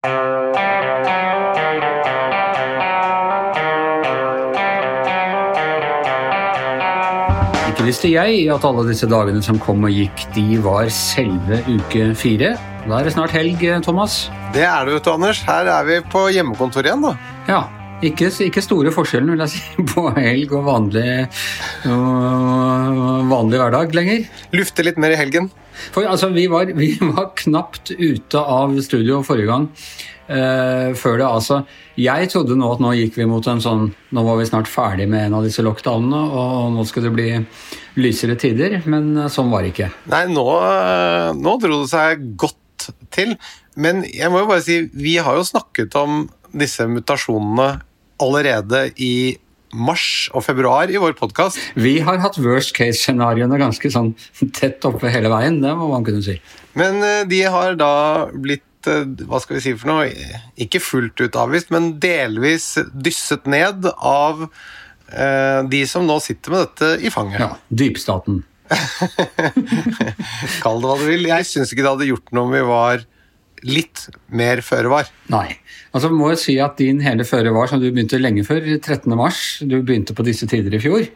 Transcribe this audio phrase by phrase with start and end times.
[0.00, 0.14] Ikke
[7.84, 12.56] visste jeg at alle disse dagene som kom og gikk, de var selve uke fire.
[12.86, 14.30] Da er det snart helg, Thomas.
[14.56, 15.44] Det er det, vet du, Anders.
[15.44, 17.12] Her er vi på hjemmekontoret igjen, da.
[17.50, 17.60] Ja,
[18.06, 19.62] ikke, ikke store forskjellen vil jeg si,
[19.92, 21.08] på helg og vanlig,
[21.88, 23.00] øh,
[23.30, 24.28] vanlig hverdag lenger.
[24.56, 25.50] Lufte litt mer i helgen.
[25.94, 29.68] For altså, vi var, vi var knapt ute av studio forrige gang.
[30.30, 31.56] Uh, før det altså
[31.98, 35.08] Jeg trodde nå at nå gikk vi mot en sånn Nå var vi snart ferdig
[35.10, 39.50] med en av disse lockdownene, og nå skulle det bli lysere tider, men eh, sånn
[39.50, 39.88] var det ikke.
[40.12, 43.34] Nei, nå, øh, nå dro det seg godt til.
[43.74, 46.22] Men jeg må jo bare si, vi har jo snakket om
[46.54, 47.68] disse mutasjonene
[48.20, 49.38] allerede i
[49.70, 51.58] mars og februar i vår podkast.
[51.78, 54.12] Vi har hatt worst case-scenarioene ganske sånn
[54.56, 56.36] tett oppe hele veien, det må man kunne si.
[56.78, 57.94] Men øh, de har da
[58.34, 60.10] blitt øh, hva skal vi si for noe,
[60.60, 66.66] ikke fullt ut avvist, men delvis dysset ned av eh, de som nå sitter med
[66.66, 67.44] dette i fanget.
[67.46, 68.42] Ja, Dypstaten.
[70.62, 71.26] Kall det hva du vil.
[71.30, 73.06] Jeg syns ikke det hadde gjort noe om vi var
[73.66, 75.10] litt mer føre var.
[75.32, 75.48] Nei.
[75.94, 79.10] Altså må jeg si at din hele føre var som du begynte lenge før, 13.
[79.18, 79.40] mars.
[79.60, 81.08] Du begynte på disse tider i fjor.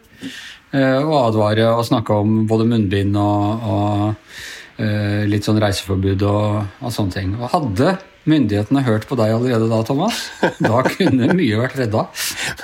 [0.74, 6.64] å Og advare og snakke om både munnbind og, og eh, litt sånn reiseforbud og,
[6.82, 7.36] og sånne ting.
[7.38, 7.96] Og hadde
[8.30, 10.24] myndighetene hørt på deg allerede da, Thomas,
[10.68, 12.06] da kunne mye vært redda.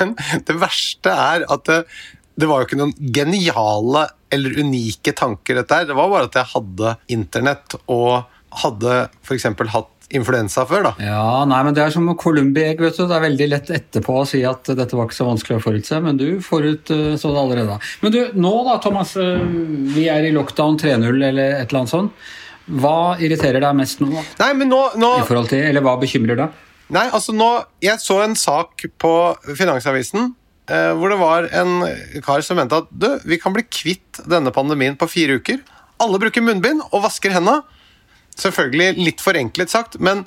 [0.01, 0.17] Men
[0.49, 1.83] det verste er at det,
[2.41, 5.89] det var jo ikke noen geniale eller unike tanker, dette her.
[5.89, 9.45] Det var bare at jeg hadde internett og hadde f.eks.
[9.75, 10.91] hatt influensa før, da.
[10.99, 12.81] Ja, nei, men Det er som Columbi-egg.
[12.83, 13.05] vet du.
[13.07, 16.01] Det er veldig lett etterpå å si at dette var ikke så vanskelig å forutse,
[16.03, 17.77] men du forutså det allerede.
[18.03, 19.15] Men du, nå da, Thomas.
[19.17, 19.39] eh,
[19.95, 22.13] Vi er i lockdown 3.0 eller et eller annet sånt.
[22.71, 24.11] Hva irriterer deg mest nå?
[24.39, 26.59] Nei, men nå, nå i forhold til, Eller hva bekymrer deg?
[26.91, 29.11] Nei, altså nå Jeg så en sak på
[29.59, 30.35] Finansavisen
[30.71, 31.85] eh, hvor det var en
[32.23, 35.59] kar som mente at du, vi kan bli kvitt denne pandemien på fire uker.
[36.03, 37.63] Alle bruker munnbind og vasker hendene.
[38.39, 40.25] Selvfølgelig litt forenklet sagt, men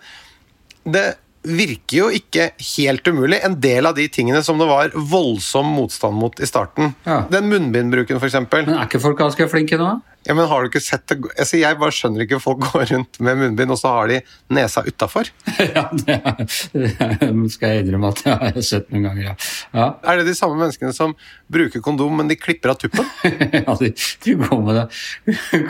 [0.84, 3.40] det virker jo ikke helt umulig.
[3.44, 6.94] En del av de tingene som det var voldsom motstand mot i starten.
[7.08, 7.24] Ja.
[7.32, 8.40] Den munnbindbruken, f.eks.
[8.52, 9.98] Men Er ikke folk ganske flinke nå?
[10.28, 11.18] Ja, men har du ikke sett det?
[11.36, 14.20] Altså, jeg bare skjønner ikke folk går rundt med munnbind, og så har de
[14.56, 15.28] nesa utafor.
[15.76, 19.36] ja, det, er, det skal jeg innrømme at jeg har sett noen ganger, ja.
[19.76, 19.88] ja.
[20.08, 21.16] Er det de samme menneskene som
[21.54, 23.08] bruker kondom, men de klipper av tuppen?
[23.60, 23.92] ja, de,
[24.26, 24.86] de går med det.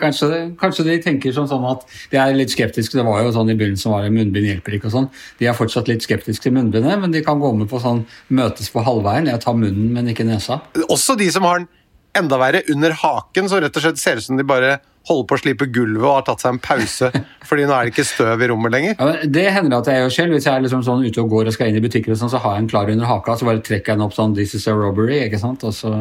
[0.01, 2.97] Kanskje, det- kanskje de tenker som sånn at de er litt skeptiske.
[2.99, 5.09] Det var jo sånn i begynnelsen var det munnbind hjelper ikke og sånn.
[5.41, 8.69] De er fortsatt litt skeptiske til munnbindet, men de kan gå med på sånn møtes
[8.73, 9.29] på halvveien.
[9.33, 10.61] Jeg tar munnen, men ikke nesa.
[10.93, 11.69] Også de som har den
[12.17, 15.35] enda verre under haken, som rett og slett ser ut som de bare holder på
[15.35, 17.09] å slipe gulvet og har tatt seg en pause,
[17.49, 18.95] fordi nå er det ikke støv i rommet lenger.
[18.95, 20.37] Ja, det hender at jeg gjør selv.
[20.37, 22.31] Hvis jeg er liksom sånn ute og går og skal inn i butikker, og sånn,
[22.31, 24.55] så har jeg en klar under haka, så bare trekker jeg den opp sånn 'This
[24.59, 25.67] is a robbery', ikke sant?
[25.67, 25.91] Og så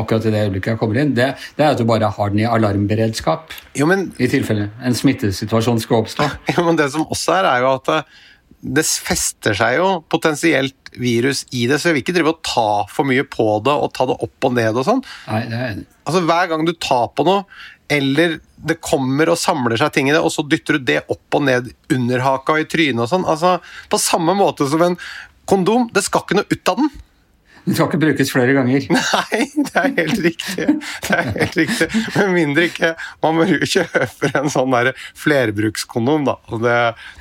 [0.00, 1.14] akkurat i det øyeblikket jeg kommer inn.
[1.18, 4.96] Det, det er at du bare har den i alarmberedskap, Jo, men, i tilfelle en
[4.96, 6.28] smittesituasjon skal oppstå.
[6.56, 8.20] jo, men det som også er, er jo at eh,
[8.62, 12.66] det fester seg jo potensielt virus i det, så jeg vil ikke drive og ta
[12.92, 15.00] for mye på det og ta det opp og ned og sånn.
[16.06, 17.44] Altså Hver gang du tar på noe,
[17.92, 21.38] eller det kommer og samler seg ting i det, og så dytter du det opp
[21.38, 23.26] og ned under haka og i trynet og sånn.
[23.28, 23.56] Altså,
[23.90, 24.98] På samme måte som en
[25.50, 25.88] kondom.
[25.92, 26.92] Det skal ikke noe ut av den.
[27.62, 28.86] Den skal ikke brukes flere ganger.
[28.96, 30.66] Nei, det er helt riktig.
[31.06, 31.88] Det er helt riktig.
[32.16, 32.92] Med mindre ikke
[33.22, 36.36] man må jo kjøpe en sånn der flerbrukskondom, da.
[36.62, 36.76] Det,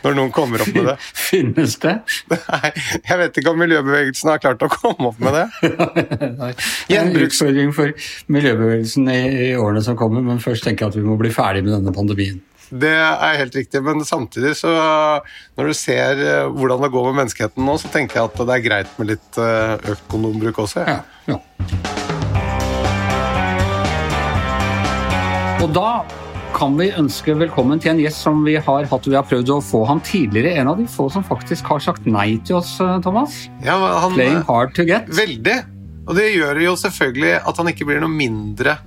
[0.06, 0.97] når noen kommer opp med det.
[1.30, 1.97] Finnes det?
[2.34, 2.74] Nei,
[3.06, 5.47] jeg vet ikke om miljøbevegelsen har klart å komme opp med det.
[6.41, 6.53] Nei.
[6.90, 7.94] Det er en utfordring for
[8.34, 11.66] miljøbevegelsen i, i årene som kommer, men først tenker jeg at vi må bli ferdig
[11.68, 12.41] med denne pandemien.
[12.72, 14.72] Det er helt riktig, men samtidig så
[15.59, 18.56] Når du ser eh, hvordan det går med menneskeheten nå, så tenker jeg at det
[18.56, 20.86] er greit med litt eh, økt kondombruk også.
[20.88, 21.36] Ja, Ja.
[21.36, 21.40] ja.
[25.62, 26.02] Og da
[26.56, 29.08] kan vi ønske velkommen til en gjest som vi har hatt.
[29.08, 30.56] Vi har prøvd å få han tidligere.
[30.62, 33.44] En av de få som faktisk har sagt nei til oss, eh, Thomas.
[33.66, 35.12] Ja, han, Playing hard to get.
[35.12, 35.60] Veldig.
[36.07, 38.80] Og det gjør jo selvfølgelig at han ikke blir noe mindre.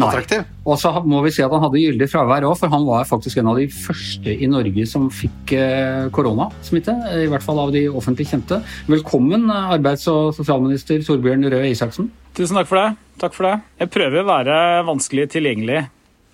[0.00, 0.44] Attraktiv.
[0.64, 3.40] Og så må vi si at han hadde gyldig fravær òg, for han var faktisk
[3.40, 6.94] en av de første i Norge som fikk eh, koronasmitte.
[7.24, 8.62] I hvert fall av de offentlig kjente.
[8.90, 12.10] Velkommen, eh, arbeids- og sosialminister Torbjørn Røe Isaksen.
[12.36, 12.88] Tusen takk for det.
[13.20, 13.56] Takk for det.
[13.82, 15.84] Jeg prøver å være vanskelig tilgjengelig,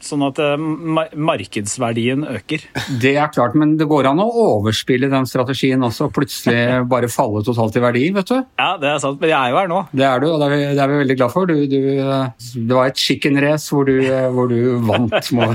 [0.05, 0.56] sånn at eh,
[1.19, 2.62] markedsverdien øker.
[3.03, 7.11] Det er klart, men det går an å overspille den strategien også, og plutselig bare
[7.12, 8.37] falle totalt i verdi, vet du.
[8.61, 9.81] Ja, det er sant, men jeg er jo her nå.
[9.93, 11.50] Det er du, og det er vi, det er vi veldig glad for.
[11.50, 11.81] Du, du,
[12.69, 13.97] det var et chicken race hvor du,
[14.37, 15.50] hvor du vant, må,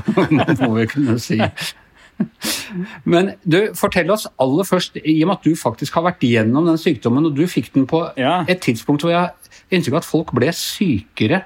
[0.63, 1.39] må vi kunne si.
[3.09, 6.67] Men du, fortell oss aller først, i og med at du faktisk har vært gjennom
[6.69, 8.41] den sykdommen, og du fikk den på Ja.
[8.47, 9.33] et tidspunkt hvor jeg har
[9.73, 11.41] inntrykk av at folk ble sykere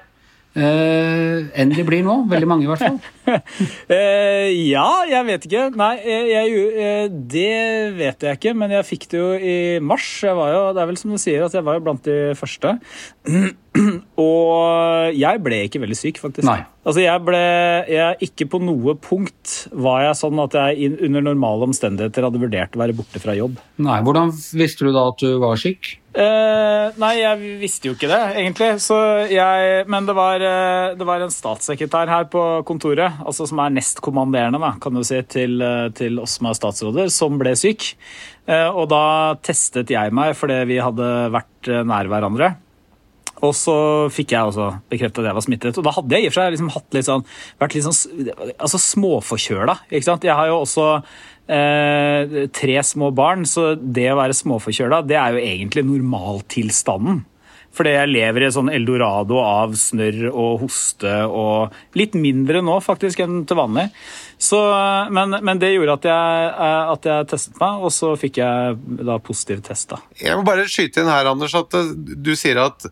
[0.56, 2.14] eh, enn de blir nå.
[2.30, 2.98] Veldig mange, i hvert fall.
[3.28, 5.64] uh, ja, jeg vet ikke.
[5.78, 10.08] Nei, jeg, jeg, eh, det vet jeg ikke, men jeg fikk det jo i mars.
[10.24, 12.76] Jeg jo, det er vel som du sier, at jeg var jo blant de første.
[14.18, 16.46] Og jeg ble ikke veldig syk, faktisk.
[16.48, 16.62] Nei.
[16.88, 17.40] Altså, jeg ble
[17.90, 22.76] jeg, Ikke på noe punkt var jeg sånn at jeg under normale omstendigheter hadde vurdert
[22.76, 23.58] å være borte fra jobb.
[23.84, 25.98] Nei, Hvordan visste du da at du var syk?
[26.18, 28.70] Eh, nei, jeg visste jo ikke det, egentlig.
[28.82, 28.96] Så
[29.30, 33.76] jeg, men det var, eh, det var en statssekretær her på kontoret, altså som er
[33.76, 37.92] nestkommanderende da, kan du si, til, eh, til oss som er statsråder, som ble syk.
[38.48, 42.54] Eh, og da testet jeg meg fordi vi hadde vært eh, nær hverandre.
[43.46, 43.76] Og så
[44.12, 45.78] fikk jeg også bekreftet at jeg var smittet.
[45.78, 47.24] Og da hadde jeg i og for seg liksom hatt litt sånn,
[47.62, 49.78] vært litt sånn altså småforkjøla.
[49.94, 50.86] Jeg har jo også
[51.46, 57.24] eh, tre små barn, så det å være småforkjøla, det er jo egentlig normaltilstanden.
[57.78, 62.78] Fordi jeg lever i et sånn eldorado av snørr og hoste og litt mindre nå
[62.82, 63.84] faktisk enn til vanlig.
[64.40, 64.58] Så,
[65.14, 69.04] men, men det gjorde at jeg, eh, at jeg testet meg, og så fikk jeg
[69.06, 69.92] da positiv test.
[69.92, 70.00] da.
[70.18, 72.88] Jeg må bare skyte inn her, Anders, at eh, du sier at,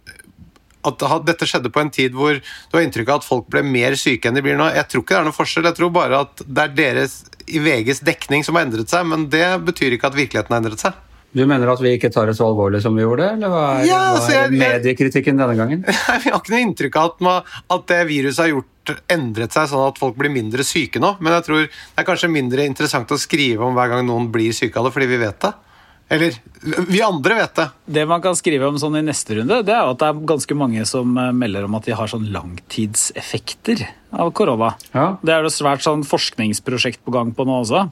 [0.86, 3.96] at dette skjedde på en tid hvor du har inntrykk av at folk ble mer
[3.98, 4.68] syke enn de blir nå.
[4.74, 5.64] Jeg tror ikke det er noen forskjell.
[5.70, 7.16] Jeg tror bare at det er deres
[7.46, 10.82] i VGs dekning som har endret seg, men det betyr ikke at virkeligheten har endret
[10.82, 11.02] seg.
[11.36, 13.84] Du mener at vi ikke tar det så alvorlig som vi gjorde, eller hva er,
[13.84, 15.82] Ja, hva altså, er jeg- jeg- mediekritikken denne gangen?
[16.08, 17.42] Nei, Vi har ikke noe inntrykk av at, man,
[17.76, 21.32] at det viruset har gjort endret seg sånn at folk blir mindre syke nå, men
[21.34, 24.78] jeg tror det er kanskje mindre interessant å skrive om hver gang noen blir syke
[24.80, 25.52] av det, fordi vi vet det.
[26.08, 26.36] Eller
[26.88, 27.66] vi andre vet det.
[27.98, 30.56] Det man kan skrive om sånn i neste runde, det er at det er ganske
[30.58, 33.82] mange som eh, melder om at de har sånn langtidseffekter
[34.14, 34.74] av korona.
[34.94, 35.08] Ja.
[35.22, 37.88] Det er jo svært sånn forskningsprosjekt på gang på nå også.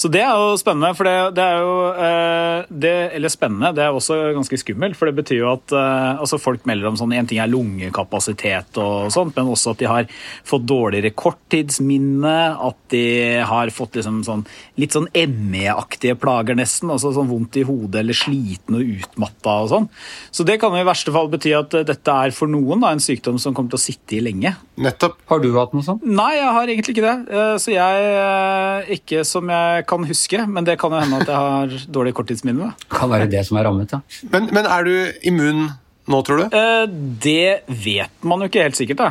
[0.00, 3.82] Så det er jo spennende, for det, det er jo eh, det, Eller spennende, det
[3.84, 4.96] er også ganske skummelt.
[4.96, 8.78] For det betyr jo at eh, altså folk melder om sånn En ting er lungekapasitet
[8.80, 10.08] og sånt, men også at de har
[10.48, 12.36] fått dårligere korttidsminne.
[12.70, 13.02] At de
[13.44, 14.46] har fått liksom sånn
[14.80, 16.92] litt sånn ME-aktige plager, nesten.
[16.94, 19.90] Altså sånn vondt i hodet eller sliten og utmatta og sånn.
[20.32, 22.94] Så det kan jo i verste fall bety at eh, dette er for noen da,
[22.94, 24.54] en sykdom som kommer til å sitte i lenge.
[24.80, 25.20] Nettopp.
[25.28, 26.08] Har du hatt noe sånt?
[26.08, 27.16] Nei, jeg har egentlig ikke det.
[27.36, 31.36] Eh, Så jeg Ikke som jeg kan huske, men det kan jo hende at jeg
[31.36, 32.72] har dårlig korttidsminne.
[32.92, 34.00] Kan være det som er rammet, ja.
[34.32, 34.94] Men, men er du
[35.30, 35.66] immun
[36.10, 36.56] nå, tror du?
[36.56, 36.86] Eh,
[37.26, 39.10] Det vet man jo ikke helt sikkert, da.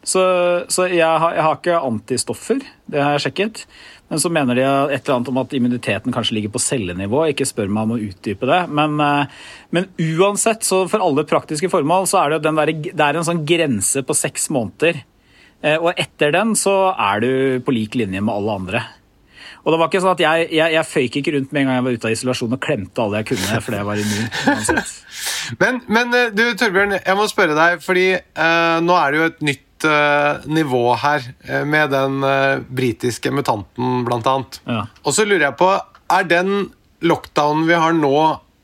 [0.00, 0.22] Så,
[0.72, 3.64] så jeg, har, jeg har ikke antistoffer, det har jeg sjekket.
[4.10, 7.20] Men så mener de et eller annet om at immuniteten kanskje ligger på cellenivå.
[7.30, 8.56] Ikke spør meg om å utdype det.
[8.74, 9.44] Men, eh,
[9.76, 13.28] men uansett, så for alle praktiske formål, så er det, den der, det er en
[13.28, 15.04] sånn grense på seks måneder.
[15.62, 17.30] Eh, Og etter den så er du
[17.62, 18.82] på lik linje med alle andre.
[19.64, 21.78] Og det var ikke sånn at jeg, jeg, jeg føyk ikke rundt med en gang
[21.78, 24.84] jeg var ute av isolasjon og klemte alle jeg kunne fordi jeg var immun.
[25.60, 29.28] Men, men eh, du, Torbjørn, jeg må spørre deg, fordi eh, nå er det jo
[29.30, 34.60] et nytt eh, nivå her eh, med den eh, britiske mutanten, blant annet.
[34.68, 34.84] Ja.
[35.04, 35.72] Og så lurer jeg på,
[36.10, 36.70] er den
[37.04, 38.14] lockdownen vi har nå,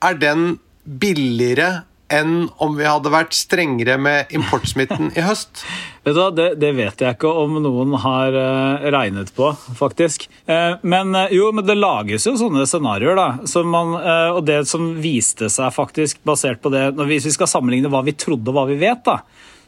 [0.04, 0.56] er den
[0.86, 5.64] billigere enn om vi hadde vært strengere med importsmitten i høst?
[6.06, 10.28] Vet du hva, det, det vet jeg ikke om noen har eh, regnet på, faktisk.
[10.46, 13.64] Eh, men eh, jo, men det lages jo sånne scenarioer, da.
[13.66, 13.96] Man,
[14.36, 18.14] og det som viste seg faktisk, basert på det Hvis vi skal sammenligne hva vi
[18.14, 19.18] trodde og hva vi vet, da.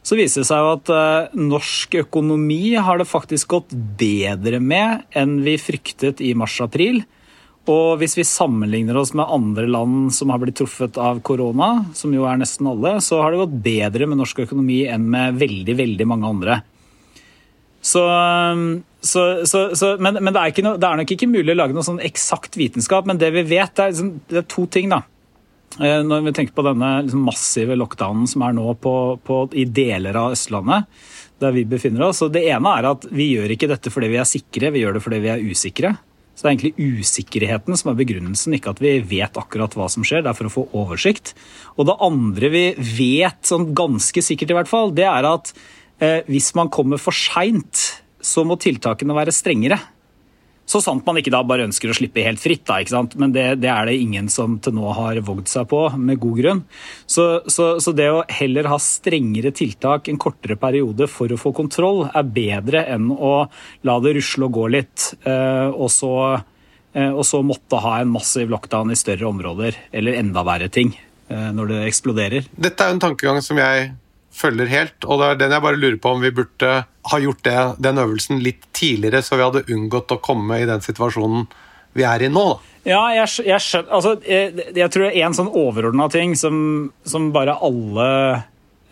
[0.07, 5.41] Så viser det seg jo at norsk økonomi har det faktisk gått bedre med enn
[5.43, 7.03] vi fryktet i mars-april.
[7.69, 12.15] Og hvis vi sammenligner oss med andre land som har blitt truffet av korona, som
[12.17, 15.77] jo er nesten alle, så har det gått bedre med norsk økonomi enn med veldig,
[15.77, 16.59] veldig mange andre.
[17.85, 18.03] Så,
[19.01, 21.77] så, så, så men, men det, er noe, det er nok ikke mulig å lage
[21.77, 24.91] noe sånn eksakt vitenskap, men det vi vet, det er, liksom, det er to ting,
[24.93, 25.05] da.
[25.77, 29.69] Eh, Når vi tenker på denne liksom massive lockdownen som er nå på, på, i
[29.69, 30.89] deler av Østlandet,
[31.39, 32.25] der vi befinner oss.
[32.25, 34.99] Og det ene er at vi gjør ikke dette fordi vi er sikre, vi gjør
[34.99, 35.95] det fordi vi er usikre.
[36.39, 40.05] Så det er egentlig usikkerheten som er begrunnelsen, ikke at vi vet akkurat hva som
[40.07, 40.23] skjer.
[40.23, 41.33] Det er for å få oversikt.
[41.75, 45.51] Og det andre vi vet, sånn ganske sikkert i hvert fall, det er at
[45.99, 47.83] eh, hvis man kommer for seint,
[48.23, 49.81] så må tiltakene være strengere.
[50.69, 53.17] Så sant man ikke da bare ønsker å slippe helt fritt, da, ikke sant?
[53.21, 56.43] men det, det er det ingen som til nå har vågd seg på, med god
[56.43, 56.61] grunn.
[57.09, 61.55] Så, så, så det å heller ha strengere tiltak en kortere periode for å få
[61.57, 63.33] kontroll, er bedre enn å
[63.89, 66.13] la det rusle og gå litt, eh, og så,
[66.93, 70.93] eh, og så måtte ha en massiv lockdown i større områder, eller enda verre ting,
[71.33, 72.53] eh, når det eksploderer.
[72.53, 73.89] Dette er jo en tankegang som jeg
[74.39, 75.07] følger helt.
[75.07, 76.75] Og det er den jeg bare lurer på om vi burde
[77.13, 80.85] ha gjort det, den øvelsen litt tidligere, så vi hadde unngått å komme i den
[80.85, 81.49] situasjonen
[81.97, 82.47] vi er i nå.
[82.89, 86.61] Ja, jeg, jeg skjønner altså, jeg, jeg tror det er en sånn overordna ting som,
[87.09, 88.07] som bare alle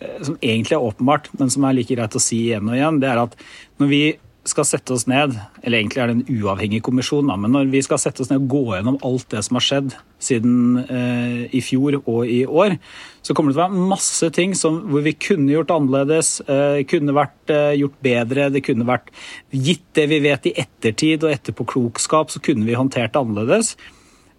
[0.01, 2.99] eh, Som egentlig er åpenbart, men som er like greit å si igjen og igjen,
[3.01, 3.37] det er at
[3.81, 4.01] når vi
[4.49, 7.99] skal sette oss ned, eller egentlig er det en uavhengig kommisjon, men når vi skal
[8.01, 11.99] sette oss ned og gå gjennom alt det som har skjedd siden eh, i fjor
[11.99, 12.77] og i år,
[13.25, 16.79] så kommer det til å være masse ting som, hvor vi kunne gjort annerledes, eh,
[16.89, 19.11] kunne vært eh, gjort bedre, det kunne vært
[19.51, 23.75] gitt det vi vet i ettertid og etterpåklokskap, så kunne vi håndtert det annerledes.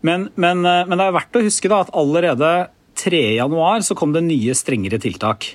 [0.07, 2.53] Men, men, eh, men det er verdt å huske da, at allerede
[2.99, 3.23] 3.
[3.39, 5.53] januar så kom det nye, strengere tiltak.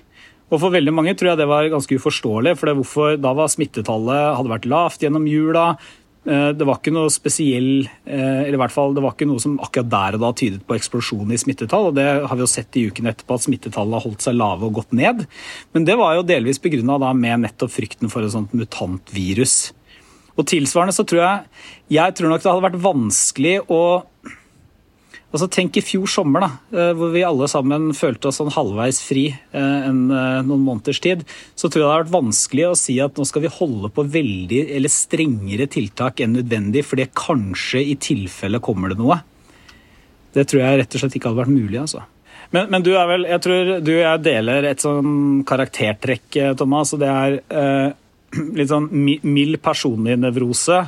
[0.53, 2.57] Og For veldig mange tror jeg det var ganske uforståelig.
[2.59, 5.77] for hvorfor Da var smittetallet hadde vært lavt gjennom jula.
[6.25, 9.41] Eh, Det var ikke noe spesiell eh, eller i hvert fall det var ikke noe
[9.41, 11.89] som akkurat der og da tydet på eksplosjon i smittetall.
[11.89, 14.69] og Det har vi jo sett i uken etterpå, at smittetallet har holdt seg lave
[14.69, 15.25] og gått ned.
[15.73, 19.73] Men det var jo delvis begrunna med nettopp frykten for et sånt mutantvirus.
[20.37, 21.43] Og tilsvarende så tror jeg
[21.89, 24.03] Jeg tror nok det hadde vært vanskelig å
[25.33, 28.99] Altså Tenk i fjor sommer, da, eh, hvor vi alle sammen følte oss sånn halvveis
[29.01, 31.23] fri eh, en, eh, noen måneders tid.
[31.57, 34.05] Så tror jeg det har vært vanskelig å si at nå skal vi holde på
[34.13, 39.17] veldig eller strengere tiltak enn nødvendig, fordi kanskje i tilfelle kommer det noe.
[40.37, 41.81] Det tror jeg rett og slett ikke hadde vært mulig.
[41.81, 42.05] altså.
[42.53, 46.93] Men, men du er vel, jeg tror du og jeg deler et sånn karaktertrekk, Thomas,
[46.93, 47.89] og det er eh,
[48.57, 50.79] litt sånn mild personlig nevrose,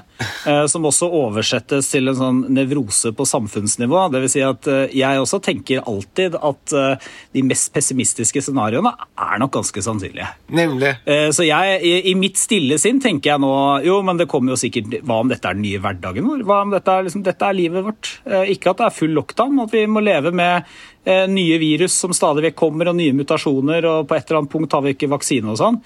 [0.47, 4.05] eh, som også oversettes til en sånn nevrose på samfunnsnivå.
[4.13, 8.93] Det vil si at eh, jeg også tenker alltid at eh, de mest pessimistiske scenarioene
[8.95, 10.27] er nok ganske sannsynlige.
[10.55, 10.91] Nemlig.
[11.35, 13.51] Så jeg, i, mitt stille sinn tenker jeg nå
[13.85, 16.43] jo, men det kommer jo sikkert Hva om dette er den nye hverdagen vår?
[16.47, 18.11] Hva om dette er, liksom, dette er livet vårt?
[18.51, 20.67] Ikke at det er full lockdown, at vi må leve med
[21.05, 24.73] nye virus som stadig vekk kommer, og nye mutasjoner, og på et eller annet punkt
[24.73, 25.79] har vi ikke vaksine og sånn.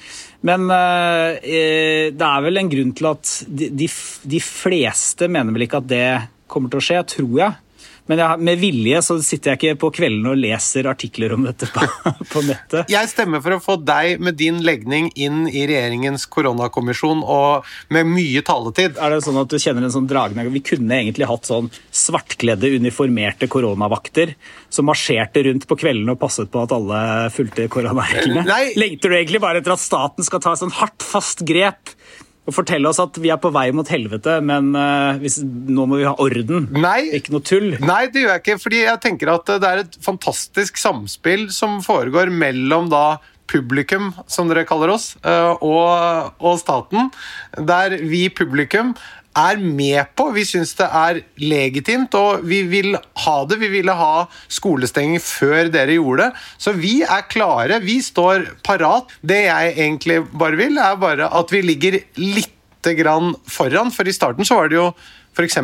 [0.47, 3.89] Men eh, eh, det er vel en grunn til at de,
[4.33, 6.05] de fleste mener vel ikke at det
[6.49, 7.57] kommer til å skje, tror jeg.
[8.09, 11.67] Men jeg, med vilje så sitter jeg ikke på kveldene og leser artikler om dette
[11.69, 11.85] på,
[12.33, 12.89] på nettet.
[12.89, 18.09] Jeg stemmer for å få deg med din legning inn i regjeringens koronakommisjon og med
[18.09, 18.97] mye taletid.
[18.97, 22.73] Er det sånn at du kjenner en sånn dragende Vi kunne egentlig hatt sånn svartkledde,
[22.81, 24.33] uniformerte koronavakter
[24.73, 27.03] som marsjerte rundt på kveldene og passet på at alle
[27.35, 28.45] fulgte koronareglene.
[28.79, 31.93] Lengter du egentlig bare etter at staten skal ta sånn hardt, fast grep
[32.49, 36.01] og fortelle oss at vi er på vei mot helvete, men eh, hvis, nå må
[36.01, 36.69] vi ha orden?
[36.75, 37.01] Nei.
[37.19, 37.73] Ikke noe tull?
[37.81, 41.79] Nei, det gjør jeg ikke, fordi jeg tenker at det er et fantastisk samspill som
[41.85, 47.09] foregår mellom da publikum, som dere kaller oss, eh, og, og staten,
[47.57, 48.93] der vi publikum
[49.37, 50.29] er med på.
[50.35, 53.59] Vi syns det er legitimt, og vi vil ha det.
[53.61, 56.45] Vi ville ha skolestenging før dere gjorde det.
[56.57, 57.81] Så vi er klare.
[57.83, 59.11] Vi står parat.
[59.21, 64.15] Det jeg egentlig bare vil, er bare at vi ligger lite grann foran, for i
[64.15, 64.89] starten så var det jo
[65.35, 65.59] f.eks.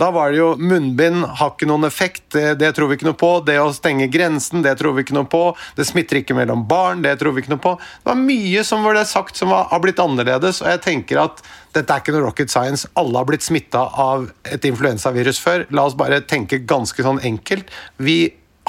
[0.00, 3.18] Da var det jo munnbind, har ikke noen effekt, det, det tror vi ikke noe
[3.20, 3.32] på.
[3.44, 5.42] Det å stenge grensen, det tror vi ikke noe på.
[5.76, 7.74] Det smitter ikke mellom barn, det tror vi ikke noe på.
[8.00, 11.42] Det var mye som ble sagt som var, har blitt annerledes, og jeg tenker at
[11.76, 12.88] dette er ikke noe rocket science.
[13.00, 15.66] Alle har blitt smitta av et influensavirus før.
[15.74, 17.68] La oss bare tenke ganske sånn enkelt.
[18.00, 18.22] Vi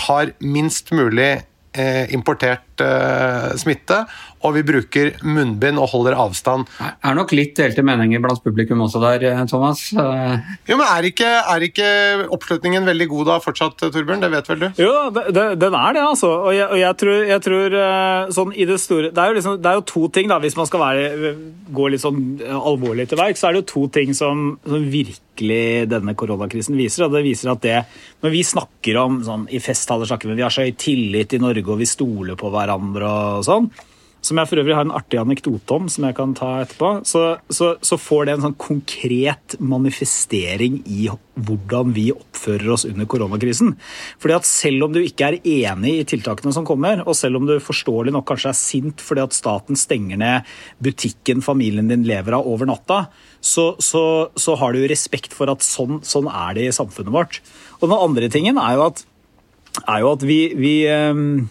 [0.07, 1.31] har minst mulig
[1.73, 4.03] eh, importert eh, smitte,
[4.43, 6.65] og vi bruker munnbind og holder avstand.
[6.79, 9.83] Det er nok litt delte meninger blant publikum også der, eh, Thomas.
[9.93, 11.89] Eh, Jo, men Er ikke, er ikke
[12.33, 14.21] oppslutningen veldig god da fortsatt, Torbjørn?
[14.21, 14.67] Det vet vel du?
[14.81, 16.31] Jo, det, det, den er det, altså.
[16.47, 19.37] Og jeg, og jeg tror, jeg tror eh, sånn i det store det er, jo
[19.39, 21.33] liksom, det er jo to ting, da, hvis man skal være,
[21.71, 22.21] gå litt sånn
[22.51, 27.05] alvorlig til verk, så er det jo to ting som, som virkelig denne koronakrisen viser.
[27.07, 27.77] og det viser at det,
[28.21, 31.41] Når vi snakker om sånn, i festtaler snakker vi, vi har så høy tillit i
[31.41, 33.71] Norge, og vi stoler på hverandre og sånn,
[34.21, 37.23] som jeg for øvrig har en artig anekdote om, som jeg kan ta etterpå, så,
[37.49, 41.07] så, så får det en sånn konkret manifestering i
[41.41, 43.73] hvordan vi oppfører oss under koronakrisen.
[44.21, 47.47] Fordi at selv om du ikke er enig i tiltakene som kommer, og selv om
[47.49, 50.51] du forståelig nok kanskje er sint fordi at staten stenger ned
[50.83, 53.05] butikken familien din lever av over natta,
[53.41, 57.41] så, så, har du respekt for at sånn, sånn er det i samfunnet vårt.
[57.79, 59.01] Og den andre tingen er jo at,
[59.87, 61.49] er jo at vi, vi ehm,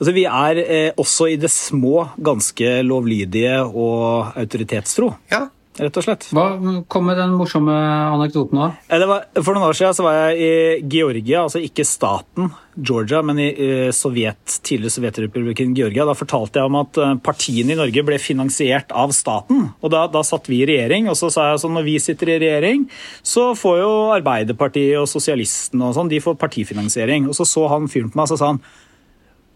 [0.00, 5.42] Altså, vi er eh, også i det små ganske lovlydige og autoritetstro, Ja.
[5.80, 6.24] rett og slett.
[6.32, 6.46] hva
[6.88, 7.72] kom med den morsomme
[8.16, 8.70] anekdoten nå?
[8.88, 12.48] Eh, Det var, for noen år siden så var jeg i Georgia, altså ikke staten
[12.80, 16.06] Georgia, men i eh, Sovjet, tidligere Sovjetrepublikken Georgia.
[16.08, 19.68] Da fortalte jeg om at eh, partiene i Norge ble finansiert av staten.
[19.84, 22.32] Og da, da satt vi i regjering, og så sa jeg sånn når vi sitter
[22.32, 22.88] i regjering,
[23.22, 27.28] så får jo Arbeiderpartiet og sosialistene og sånn, de får partifinansiering.
[27.28, 28.62] Og så så han fyren på meg og så sa han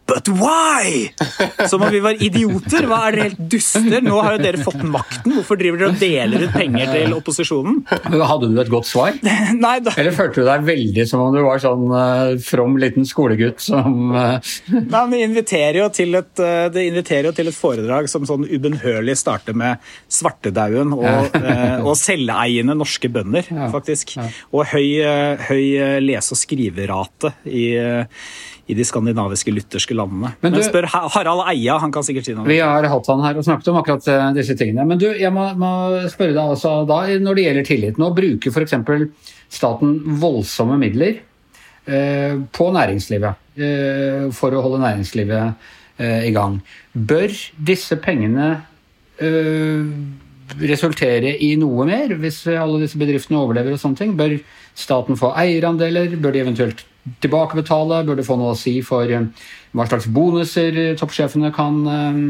[0.07, 1.09] But why?
[1.69, 2.85] Som om vi var idioter.
[2.89, 4.03] Hva Er dere helt duster?
[4.05, 5.33] Nå har jo dere fått makten.
[5.39, 7.81] Hvorfor driver dere og deler ut penger til opposisjonen?
[7.89, 9.17] Hadde du et godt svar?
[9.65, 13.09] Nei, da, Eller følte du deg veldig som om du var sånn uh, from liten
[13.09, 14.37] skolegutt som uh,
[14.75, 18.29] Nei, men det inviterer, jo til et, uh, det inviterer jo til et foredrag som
[18.29, 19.81] sånn ubønnhørlig starter med
[20.13, 24.17] svartedauden og, uh, og selveiende norske bønder, faktisk.
[24.53, 25.01] Og høy,
[25.49, 27.65] høy lese- og skriverate i,
[28.67, 30.33] i de skandinaviske lutherske landene.
[30.41, 32.47] Men Men, spør Harald Eia, han kan sikkert si noe.
[32.49, 34.87] Vi har hatt han her og snakket om akkurat eh, disse tingene.
[34.89, 35.73] Men du, jeg må, må
[36.13, 38.01] spørre deg altså da, når det gjelder tillit.
[38.01, 38.77] Nå bruker f.eks.
[39.53, 41.21] staten voldsomme midler
[41.85, 45.69] eh, på næringslivet eh, for å holde næringslivet
[46.01, 46.61] eh, i gang.
[46.95, 47.37] Bør
[47.69, 48.49] disse pengene
[49.21, 49.85] eh,
[50.65, 54.17] resultere i noe mer, hvis alle disse bedriftene overlever og sånne ting?
[54.17, 54.39] Bør
[54.73, 56.17] staten få eierandeler?
[56.17, 56.85] Bør de eventuelt
[57.25, 58.03] tilbakebetale?
[58.07, 59.29] Bør det få noe å si for eh,
[59.75, 62.21] hva slags bonuser eh, toppsjefene kan, eh,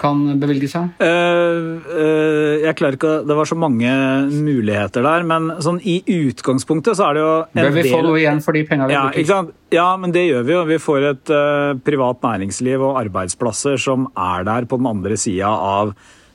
[0.00, 0.94] kan bevilge seg?
[1.02, 3.90] Uh, uh, jeg klarer ikke Det var så mange
[4.32, 8.22] muligheter der, men sånn i utgangspunktet så er det jo en Bør vi få noe
[8.22, 9.50] igjen for de pengene vi Ja, bruker?
[9.76, 10.62] ja, men det gjør vi jo.
[10.70, 15.50] Vi får et uh, privat næringsliv og arbeidsplasser som er der på den andre sida
[15.50, 15.92] av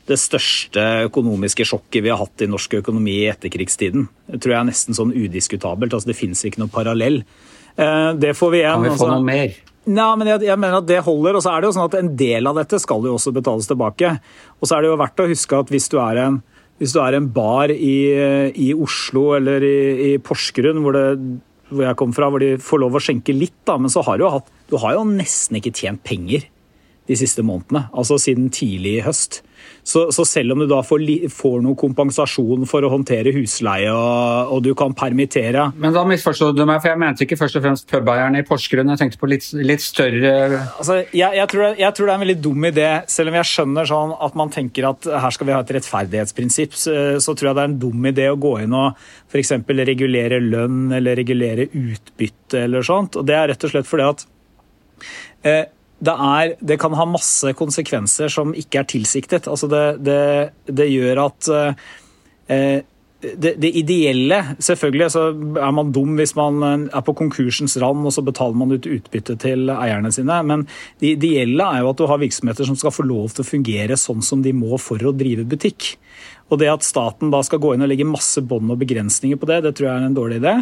[0.09, 4.05] det største økonomiske sjokket vi har hatt i norsk økonomi i etterkrigstiden.
[4.29, 5.95] Det tror jeg er nesten sånn udiskutabelt.
[5.95, 7.23] altså Det fins ikke noe parallell.
[7.75, 8.75] Eh, det får vi igjen.
[8.77, 9.15] Kan vi få altså.
[9.15, 9.55] noe mer?
[9.85, 11.39] Nei, men jeg, jeg mener at det holder.
[11.39, 13.69] Og så er det jo sånn at en del av dette skal jo også betales
[13.71, 14.13] tilbake.
[14.59, 16.39] Og så er det jo verdt å huske at hvis du er en,
[16.81, 17.97] hvis du er en bar i,
[18.53, 19.77] i Oslo eller i,
[20.11, 21.37] i Porsgrunn, hvor, det,
[21.71, 24.19] hvor jeg kom fra, hvor de får lov å skjenke litt, da, men så har
[24.19, 26.45] du jo hatt Du har jo nesten ikke tjent penger
[27.05, 29.43] de siste månedene, altså siden tidlig i høst.
[29.85, 34.53] Så, så selv om du da får, får noe kompensasjon for å håndtere husleie, og,
[34.55, 37.65] og du kan permittere Men da misforsto du meg, for jeg mente ikke først og
[37.65, 38.89] fremst pubeierne i Porsgrunn.
[38.93, 42.17] Jeg tenkte på litt, litt større Altså, jeg, jeg, tror det, jeg tror det er
[42.17, 45.49] en veldig dum idé, selv om jeg skjønner sånn at man tenker at her skal
[45.49, 48.57] vi ha et rettferdighetsprinsipp, så, så tror jeg det er en dum idé å gå
[48.65, 49.53] inn og f.eks.
[49.85, 53.21] regulere lønn eller regulere utbytte eller sånt.
[53.21, 54.27] Og det er rett og slett fordi at
[55.45, 55.63] eh,
[56.05, 59.49] det, er, det kan ha masse konsekvenser som ikke er tilsiktet.
[59.51, 60.19] Altså det, det,
[60.69, 62.83] det gjør at eh,
[63.25, 68.05] det, det ideelle Selvfølgelig så er man dum hvis man eh, er på konkursens rand
[68.05, 70.65] og så betaler man ut utbytte til eierne sine, men
[71.01, 73.97] det ideelle er jo at du har virksomheter som skal få lov til å fungere
[73.99, 75.95] sånn som de må for å drive butikk.
[76.53, 79.49] Og det at staten da skal gå inn og legge masse bånd og begrensninger på
[79.49, 80.53] det, det tror jeg er en dårlig idé.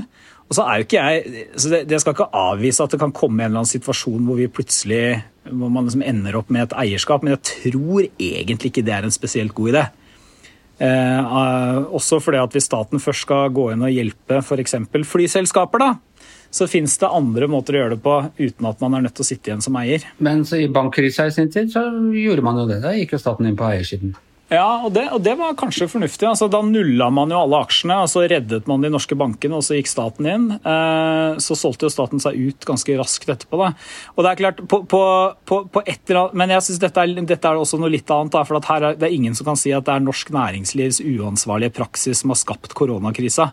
[0.49, 3.15] Og så er jo ikke jeg, så det, det skal ikke avvise at det kan
[3.15, 5.05] komme en eller annen situasjon hvor vi plutselig
[5.49, 9.07] hvor man liksom ender opp med et eierskap, men jeg tror egentlig ikke det er
[9.07, 9.83] en spesielt god idé.
[10.83, 14.77] Eh, eh, også fordi at hvis staten først skal gå inn og hjelpe f.eks.
[15.09, 15.91] flyselskaper, da,
[16.53, 19.25] så fins det andre måter å gjøre det på uten at man er nødt til
[19.25, 20.05] å sitte igjen som eier.
[20.23, 22.81] Mens i bankkrisa i sin tid så gjorde man jo det.
[22.83, 24.15] Da gikk jo staten inn på eiersiden.
[24.51, 26.27] Ja, og det, og det var kanskje fornuftig.
[26.27, 29.65] Altså, da nulla man jo alle aksjene, og så reddet man de norske bankene, og
[29.65, 30.49] så gikk staten inn.
[30.59, 33.61] Eh, så solgte jo staten seg ut ganske raskt etterpå.
[33.63, 33.71] Da.
[34.13, 35.01] Og det er klart, på, på,
[35.47, 38.35] på, et Men jeg synes dette dette er også noe litt annet.
[38.35, 41.01] Da, for her er, det er ingen som kan si at det er norsk næringslivs
[41.01, 43.51] uansvarlige praksis som har skapt koronakrisa.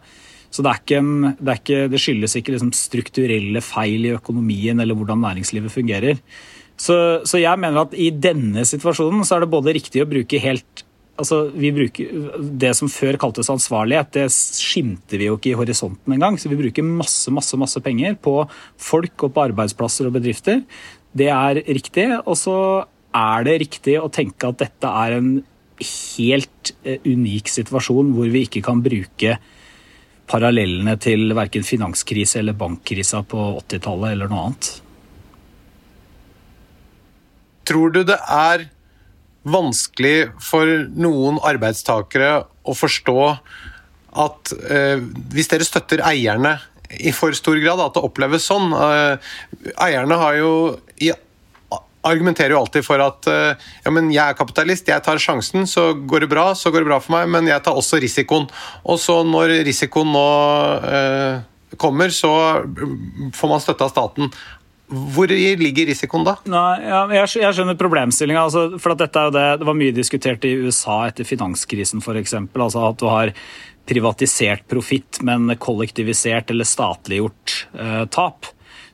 [0.51, 1.01] Så det, ikke
[1.39, 6.19] det, ikke, det skyldes ikke liksom strukturelle feil i økonomien eller hvordan næringslivet fungerer.
[6.81, 6.97] Så,
[7.29, 10.87] så jeg mener at i denne situasjonen så er det både riktig å bruke helt
[11.21, 12.15] altså vi bruker,
[12.63, 16.39] Det som før kaltes ansvarlighet, det skimter vi jo ikke i horisonten engang.
[16.41, 18.39] Så vi bruker masse masse, masse penger på
[18.81, 20.63] folk og på arbeidsplasser og bedrifter.
[21.13, 22.09] Det er riktig.
[22.25, 22.57] Og så
[23.17, 25.33] er det riktig å tenke at dette er en
[25.81, 29.39] helt eh, unik situasjon hvor vi ikke kan bruke
[30.31, 34.71] parallellene til verken finanskrise eller bankkrisa på 80-tallet eller noe annet.
[37.71, 38.67] Tror du det er
[39.47, 43.21] vanskelig for noen arbeidstakere å forstå
[44.21, 44.99] at eh,
[45.31, 46.59] hvis dere støtter eierne
[46.99, 49.35] i for stor grad, at det oppleves sånn eh,
[49.87, 50.53] Eierne har jo
[50.99, 51.13] i,
[52.07, 55.93] argumenterer jo alltid for at eh, ja, men jeg er kapitalist, jeg tar sjansen, så
[55.95, 58.49] går det bra, så går det bra for meg, men jeg tar også risikoen.
[58.89, 60.29] Og så når risikoen nå
[60.91, 62.33] eh, kommer, så
[63.37, 64.33] får man støtte av staten.
[64.91, 66.35] Hvor ligger risikoen da?
[66.51, 66.83] Nei,
[67.15, 68.43] jeg, jeg skjønner problemstillinga.
[68.49, 72.35] Altså, det, det var mye diskutert i USA etter finanskrisen f.eks.
[72.35, 73.35] Altså at du har
[73.91, 78.51] privatisert profitt, men kollektivisert eller statliggjort eh, tap.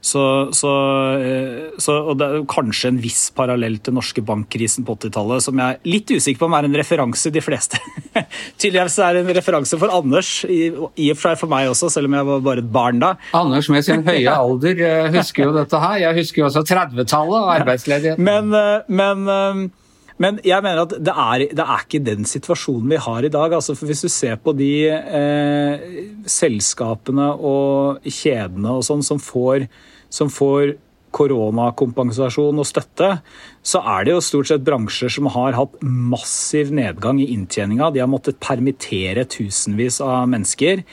[0.07, 0.23] Så,
[0.55, 0.73] så,
[1.19, 5.59] eh, så, og det er kanskje en viss parallell til norske bankkrisen på 80-tallet, som
[5.59, 7.81] jeg er litt usikker på om er en referanse de fleste.
[8.61, 11.91] Tydeligvis er det en referanse for Anders, i, i og for seg for meg også,
[11.97, 13.17] selv om jeg var bare et barn da.
[13.35, 15.99] Anders med sin høye alder eh, husker jo dette her.
[16.05, 18.31] Jeg husker jo også 30-tallet og arbeidsledigheten.
[18.31, 19.75] Men, eh, men
[20.23, 23.53] men jeg mener at det er, det er, ikke den situasjonen vi har i dag.
[23.53, 25.91] Altså, for Hvis du ser på de eh,
[26.25, 29.67] selskapene og kjedene og sånn som får,
[30.13, 30.77] som får
[31.17, 33.11] koronakompensasjon og støtte,
[33.65, 37.93] så er det jo stort sett bransjer som har hatt massiv nedgang i inntjeninga.
[37.95, 40.85] De har måttet permittere tusenvis av mennesker.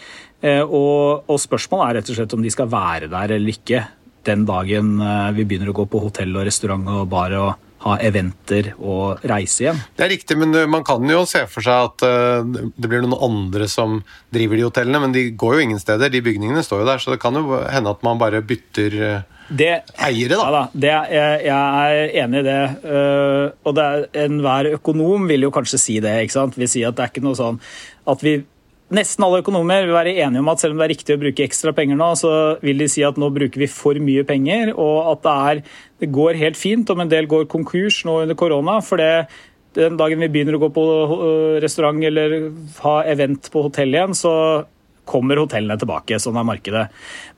[0.44, 3.84] Eh, og, og spørsmålet er rett og slett om de skal være der eller ikke
[4.28, 7.98] den dagen eh, vi begynner å gå på hotell og restaurant og bar og ha
[8.04, 9.82] eventer og reise igjen.
[9.98, 13.18] Det er riktig, men man kan jo se for seg at eh, det blir noen
[13.28, 14.00] andre som
[14.34, 16.12] driver de hotellene, men de går jo ingen steder.
[16.14, 19.30] De bygningene står jo der, så det kan jo hende at man bare bytter eh,
[19.54, 20.40] det, eiere, da.
[20.40, 22.62] Ja, da det, jeg, jeg, er enig i det.
[22.88, 23.82] Uh, og
[24.24, 26.16] enhver økonom vil jo kanskje si det.
[26.24, 26.58] ikke sant?
[26.58, 27.60] Vi sier at det er ikke noe sånn
[28.10, 28.38] at vi
[28.94, 31.46] Nesten alle økonomer vil være enige om at selv om det er riktig å bruke
[31.46, 35.14] ekstra penger nå, så vil de si at nå bruker vi for mye penger, og
[35.14, 35.64] at det, er,
[36.04, 38.82] det går helt fint om en del går konkurs nå under korona.
[38.84, 39.26] for det
[39.74, 42.52] den dagen vi begynner å gå på øh, restaurant eller
[42.84, 44.34] ha event på hotell igjen, så
[45.10, 46.20] kommer hotellene tilbake.
[46.22, 46.84] Sånn er markedet.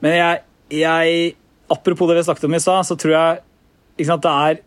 [0.03, 0.41] Men jeg,
[0.81, 1.35] jeg
[1.71, 4.59] apropos det vi snakket om i stad, så tror jeg sant, det er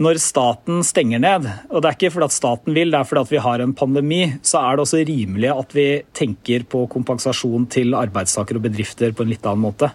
[0.00, 3.20] når staten stenger ned, og det er ikke fordi at staten vil, det er fordi
[3.26, 7.66] at vi har en pandemi, så er det også rimelig at vi tenker på kompensasjon
[7.72, 9.90] til arbeidstakere og bedrifter på en litt annen måte.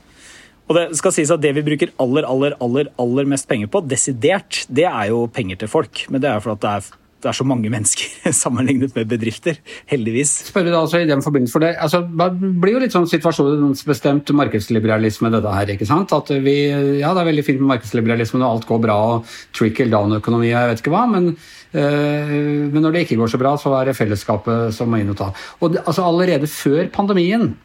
[0.65, 3.83] Og Det skal sies at det vi bruker aller, aller, aller, aller mest penger på,
[3.85, 6.05] desidert, det er jo penger til folk.
[6.09, 9.57] Men det er fordi at det er det er så mange mennesker sammenlignet med bedrifter.
[9.89, 10.35] Heldigvis.
[10.51, 14.29] Spør du altså i den forbindelse for det, altså, det blir jo litt sånn situasjonsbestemt
[14.37, 15.73] markedsliberalisme, dette her.
[15.73, 16.13] ikke sant?
[16.13, 16.55] At vi,
[17.01, 20.71] ja, Det er veldig fint med markedsliberalisme når alt går bra, og trickle down-økonomi jeg
[20.71, 21.05] vet ikke hva.
[21.09, 22.35] Men, øh,
[22.69, 25.19] men, når det ikke går så bra, så er det fellesskapet som må inn og
[25.23, 25.31] ta.
[25.65, 27.55] Og altså Allerede før pandemien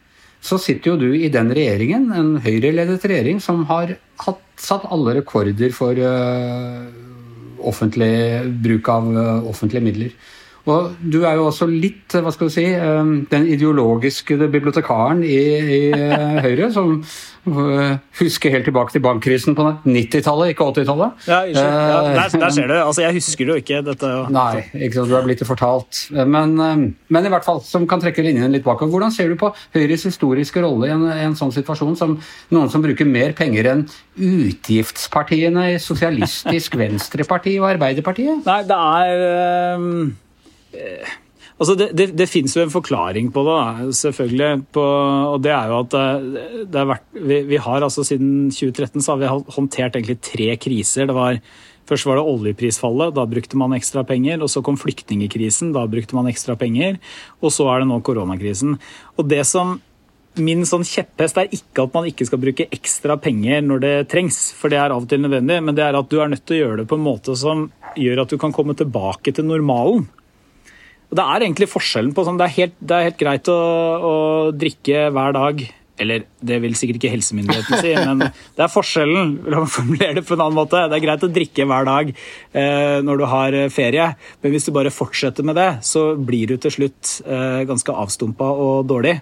[0.41, 3.93] så sitter jo du i den regjeringen, en Høyre-ledet regjering, som har
[4.25, 7.10] hatt, satt alle rekorder for øh,
[7.67, 8.13] offentlig
[8.63, 10.15] bruk av eh, offentlige midler.
[10.69, 15.41] Og du er jo også litt hva skal du si, eh, den ideologiske bibliotekaren i,
[15.79, 16.99] i eh, Høyre, som
[17.41, 21.23] Eh, husker helt tilbake til bankkrisen på 90-tallet, ikke 80-tallet.
[21.25, 21.63] Ja, ja,
[22.13, 22.73] der, der, ser du.
[22.75, 23.79] Altså, jeg husker det jo ikke.
[23.87, 24.11] Dette.
[24.29, 26.03] Nei, ikke sant, du har blitt det fortalt.
[26.13, 28.93] Men, eh, men, i hvert fall, som kan trekke linjene litt bakover.
[28.93, 32.19] Hvordan ser du på Høyres historiske rolle i en, en, sånn situasjon som
[32.53, 33.87] noen som bruker mer penger enn
[34.21, 38.45] utgiftspartiene i Sosialistisk Venstreparti og Arbeiderpartiet?
[38.45, 40.11] Nei, det er øh,
[41.61, 44.63] Altså det, det, det fins jo en forklaring på det, selvfølgelig.
[44.73, 44.85] På,
[45.35, 49.13] og det er jo at det, har vært, vi, vi, har altså Siden 2013 så
[49.13, 51.11] har vi håndtert egentlig tre kriser.
[51.13, 51.37] Var,
[51.85, 54.41] først var det oljeprisfallet, da brukte man ekstra penger.
[54.41, 56.97] og Så kom flyktningekrisen, da brukte man ekstra penger.
[57.45, 58.77] Og så er det nå koronakrisen.
[59.17, 59.79] Og det som
[60.39, 64.37] Min sånn kjepphest er ikke at man ikke skal bruke ekstra penger når det trengs,
[64.55, 66.55] for det er av og til nødvendig, men det er at du er nødt til
[66.55, 67.65] å gjøre det på en måte som
[67.99, 70.05] gjør at du kan komme tilbake til normalen.
[71.11, 73.59] Og Det er egentlig forskjellen på sånn, det, er helt, det er helt greit å,
[74.07, 74.15] å,
[74.55, 75.63] drikke hver dag.
[76.01, 79.33] Eller det vil sikkert ikke helsemyndighetene si, men det er forskjellen.
[79.51, 80.85] La meg formulere det på en annen måte.
[80.87, 84.07] Det er greit å drikke hver dag eh, når du har eh, ferie,
[84.41, 88.47] men hvis du bare fortsetter med det, så blir du til slutt eh, ganske avstumpa
[88.63, 89.19] og dårlig.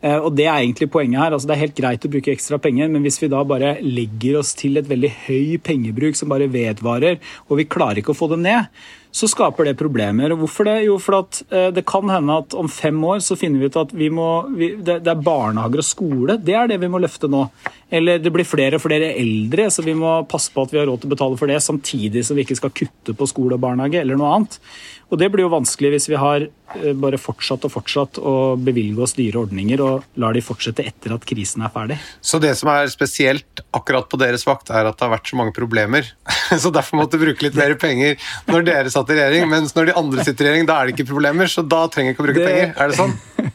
[0.00, 1.36] Eh, og Det er egentlig poenget her.
[1.36, 4.40] Altså, det er helt greit å bruke ekstra penger, men hvis vi da bare legger
[4.40, 8.32] oss til et veldig høy pengebruk som bare vedvarer, og vi klarer ikke å få
[8.32, 8.72] det ned,
[9.10, 10.30] så skaper det problemer.
[10.38, 10.76] Hvorfor det?
[10.86, 13.78] Jo, for at eh, det kan hende at om fem år så finner vi ut
[13.80, 16.38] at vi må, vi, det, er barnehager og skole.
[16.38, 17.42] Det er det vi må løfte nå.
[17.90, 20.86] Eller det blir flere og flere eldre, så vi må passe på at vi har
[20.86, 23.64] råd til å betale for det, samtidig som vi ikke skal kutte på skole og
[23.64, 24.60] barnehage eller noe annet.
[25.10, 29.02] Og det blir jo vanskelig hvis vi har eh, bare fortsatt og fortsatt å bevilge
[29.04, 31.98] oss dyre ordninger og lar de fortsette etter at krisen er ferdig.
[32.22, 35.40] Så det som er spesielt akkurat på deres vakt, er at det har vært så
[35.40, 36.06] mange problemer.
[36.62, 38.16] Så derfor måtte du bruke litt mer penger
[38.50, 39.50] når dere satt i regjering.
[39.50, 42.14] Mens når de andre sitter i regjering, da er det ikke problemer, så da trenger
[42.14, 42.48] ikke å bruke det...
[42.48, 42.72] penger.
[42.76, 43.14] Er det sånn?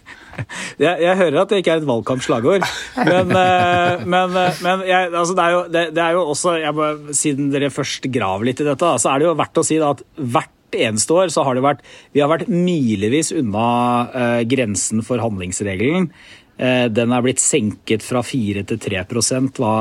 [0.81, 2.65] Jeg, jeg, hører at det ikke er et valgkampslagord,
[2.97, 6.55] men, eh, men, eh, men jeg, altså det, er jo, det, det, er jo, også
[6.75, 9.79] må, Siden dere først graver litt i dette, så er det jo verdt å si
[9.79, 10.51] at hvert
[10.83, 11.83] eneste år så har det vært
[12.15, 13.67] Vi har vært milevis unna
[14.11, 16.09] uh, grensen for handlingsregelen.
[16.57, 19.73] Eh, den er blitt senket fra 4 til 3% hva,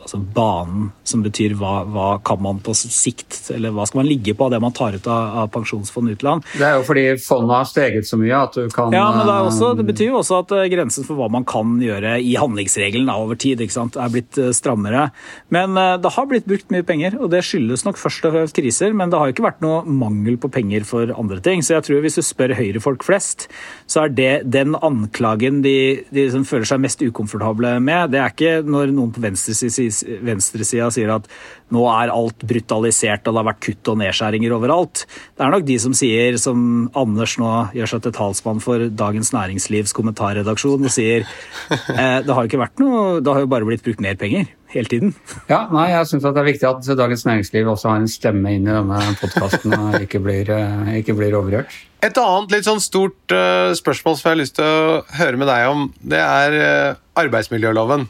[0.00, 4.32] altså banen, som betyr hva, hva, kan man på sikt, eller hva skal man ligge
[4.36, 6.46] på av det man tar ut av, av pensjonsfond utland.
[6.56, 9.36] Det er jo fordi fondet har steget så mye at du kan Ja, men det,
[9.50, 13.12] også, det betyr jo også at eh, grensen for hva man kan gjøre i handlingsregelen
[13.12, 15.10] over tid, er blitt eh, strammere.
[15.52, 18.96] Men det har blitt brukt mye penger, og det skyldes nok først og fremst kriser,
[18.96, 21.60] men det har ikke vært noe mangel på penger for andre ting.
[21.64, 23.48] Så jeg tror hvis du spør Høyre-folk flest,
[23.90, 25.76] så er det den anklagen de
[26.14, 30.66] de som føler seg mest ukomfortable med, det er ikke når noen på venstresida venstre
[30.66, 31.28] sier at
[31.74, 35.04] nå er alt brutalisert og det har vært kutt og nedskjæringer overalt.
[35.34, 39.32] Det er nok de som sier, som Anders nå gjør seg til talsmann for Dagens
[39.34, 43.68] Næringslivs kommentarredaksjon, og sier eh, det har jo ikke vært noe, det har jo bare
[43.68, 44.50] blitt brukt mer penger
[44.80, 45.14] hele tiden.
[45.50, 48.68] Ja, nei, jeg syns det er viktig at Dagens Næringsliv også har en stemme inn
[48.68, 51.74] i denne podkasten og ikke blir, eh, ikke blir overhørt.
[52.04, 55.48] Et annet litt sånn stort uh, spørsmål som jeg har lyst til å høre med
[55.48, 58.04] deg om, det er uh, arbeidsmiljøloven.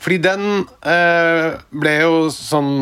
[0.00, 2.72] Fordi den uh, ble jo sånn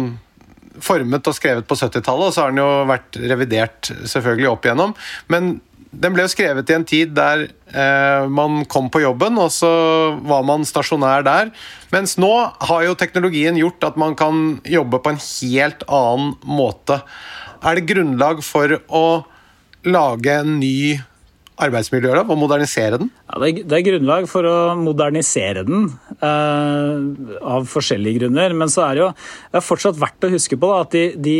[0.83, 4.95] formet og skrevet på 70-tallet, og så har den jo vært revidert selvfølgelig opp igjennom.
[5.33, 5.57] Men
[6.03, 7.47] den ble jo skrevet i en tid der
[8.33, 9.69] man kom på jobben, og så
[10.25, 11.51] var man stasjonær der.
[11.93, 12.31] Mens nå
[12.69, 17.01] har jo teknologien gjort at man kan jobbe på en helt annen måte.
[17.67, 19.05] Er det grunnlag for å
[19.87, 20.97] lage en ny
[21.63, 23.11] arbeidsmiljølov og modernisere den?
[23.31, 25.89] Ja, det, er, er, grunnlag for å modernisere den
[26.21, 28.57] eh, av forskjellige grunner.
[28.59, 31.07] Men så er det jo det er fortsatt verdt å huske på da, at de,
[31.17, 31.39] de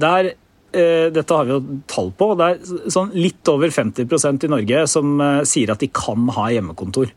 [0.00, 0.32] det eh,
[0.72, 2.32] dette har vi jo tall på.
[2.38, 6.50] Det er sånn litt over 50% i Norge som eh, sier at de kan ha
[6.54, 7.10] hjemmekontor.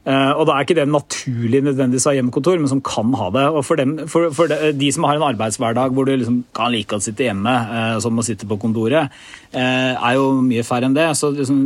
[0.00, 3.44] Uh, og Da er ikke det naturlig nødvendigvis ha hjemmekontor, men som kan ha det.
[3.52, 6.96] Og For, dem, for, for de, som har en arbeidshverdag hvor du liksom kan like
[6.96, 9.12] å sitte hjemme uh, som å sitte på kontoret,
[9.52, 11.10] uh, er jo mye færre enn det.
[11.20, 11.60] Så liksom,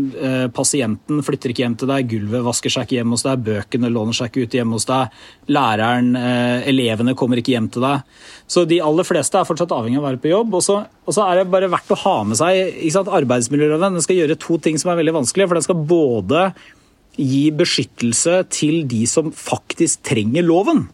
[0.55, 4.19] Pasienten flytter ikke hjem til deg, gulvet vasker seg ikke hjemme hos deg, bøkene låner
[4.19, 6.15] seg ikke ut hjemme hos deg, læreren,
[6.67, 8.05] elevene kommer ikke hjem til deg.
[8.51, 10.59] Så de aller fleste er fortsatt avhengig av å være på jobb.
[10.59, 10.81] Og så,
[11.25, 13.99] er det bare verdt å ha med seg arbeidsmiljøloven.
[13.99, 15.49] Den skal gjøre to ting som er veldig vanskelige.
[15.49, 16.49] for den skal både
[17.17, 20.87] gi beskyttelse til de som faktisk trenger loven.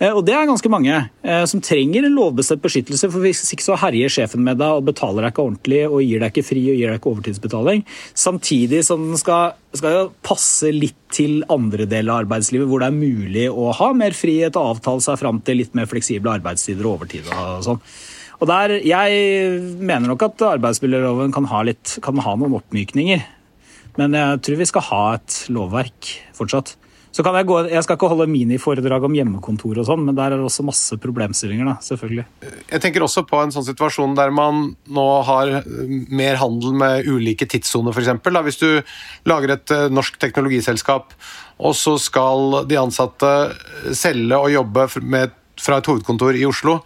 [0.00, 3.10] Eh, og det er ganske mange eh, som trenger en lovbestemt beskyttelse.
[3.12, 6.22] for Hvis ikke så herjer sjefen med deg og betaler deg ikke ordentlig og gir
[6.22, 7.82] deg ikke fri og gir deg ikke overtidsbetaling.
[8.16, 12.96] Samtidig som den skal, skal passe litt til andre deler av arbeidslivet hvor det er
[12.96, 17.00] mulig å ha mer frihet og avtale seg fram til litt mer fleksible arbeidstider og
[17.00, 17.28] overtid.
[17.34, 17.84] og sånn.
[18.40, 23.20] Og der, Jeg mener nok at arbeidsmiljøloven kan ha, litt, kan ha noen oppmykninger.
[24.00, 26.76] Men jeg tror vi skal ha et lovverk fortsatt.
[27.10, 30.30] Så kan jeg, gå, jeg skal ikke holde miniforedrag om hjemmekontor og sånn, men der
[30.30, 32.24] er det også masse problemstillinger, da, selvfølgelig.
[32.70, 37.48] Jeg tenker også på en sånn situasjon der man nå har mer handel med ulike
[37.50, 38.22] tidssoner, f.eks.
[38.46, 38.68] Hvis du
[39.26, 41.16] lager et eh, norsk teknologiselskap,
[41.58, 43.34] og så skal de ansatte
[43.98, 46.78] selge og jobbe med, fra et hovedkontor i Oslo,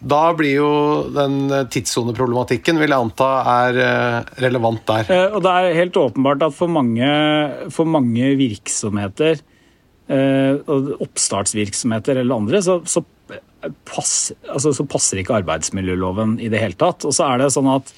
[0.00, 0.72] da blir jo
[1.12, 5.10] den tidssoneproblematikken vil jeg anta er eh, relevant der.
[5.12, 7.08] Eh, og Det er helt åpenbart at for mange,
[7.74, 9.42] for mange virksomheter,
[10.08, 10.70] eh,
[11.04, 13.04] oppstartsvirksomheter eller andre, så, så,
[13.84, 17.04] pass, altså, så, passer ikke arbeidsmiljøloven i det hele tatt.
[17.04, 17.92] Og så er det sånn at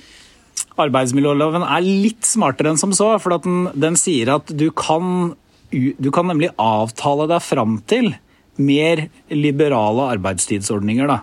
[0.82, 3.10] Arbeidsmiljøloven er litt smartere enn som så.
[3.20, 5.34] For den, den, sier at du kan,
[5.70, 8.14] du kan nemlig avtale deg fram til
[8.60, 11.08] mer liberale arbeidstidsordninger.
[11.08, 11.20] da.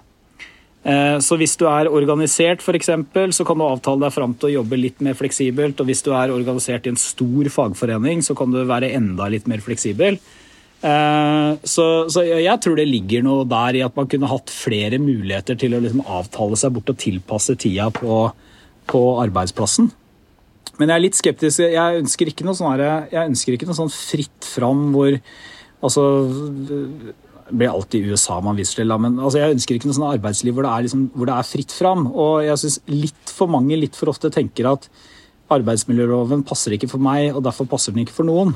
[0.79, 2.91] Eh, så hvis du er organisert, f.eks.,
[3.35, 5.81] så kan du avtale deg fram til å jobbe litt mer fleksibelt.
[5.81, 9.49] Og hvis du er organisert i en stor fagforening, så kan du være enda litt
[9.51, 10.19] mer fleksibel.
[10.79, 15.01] Eh, så, så jeg tror det ligger noe der i at man kunne hatt flere
[15.03, 18.21] muligheter til å liksom avtale seg bort og tilpasse tida på,
[18.87, 19.91] på arbeidsplassen.
[20.79, 21.65] Men jeg er litt skeptisk.
[21.65, 25.17] Jeg ønsker ikke noe sånn, sånn fritt fram hvor
[25.83, 26.03] altså
[27.51, 30.65] blir alltid USA man viser til, men altså, jeg ønsker ikke noe sånn arbeidsliv hvor
[30.67, 32.07] det, er, liksom, hvor det er fritt fram.
[32.11, 34.89] Og jeg syns litt for mange litt for ofte tenker at
[35.53, 38.53] arbeidsmiljøloven passer ikke for meg, og derfor passer den ikke for noen.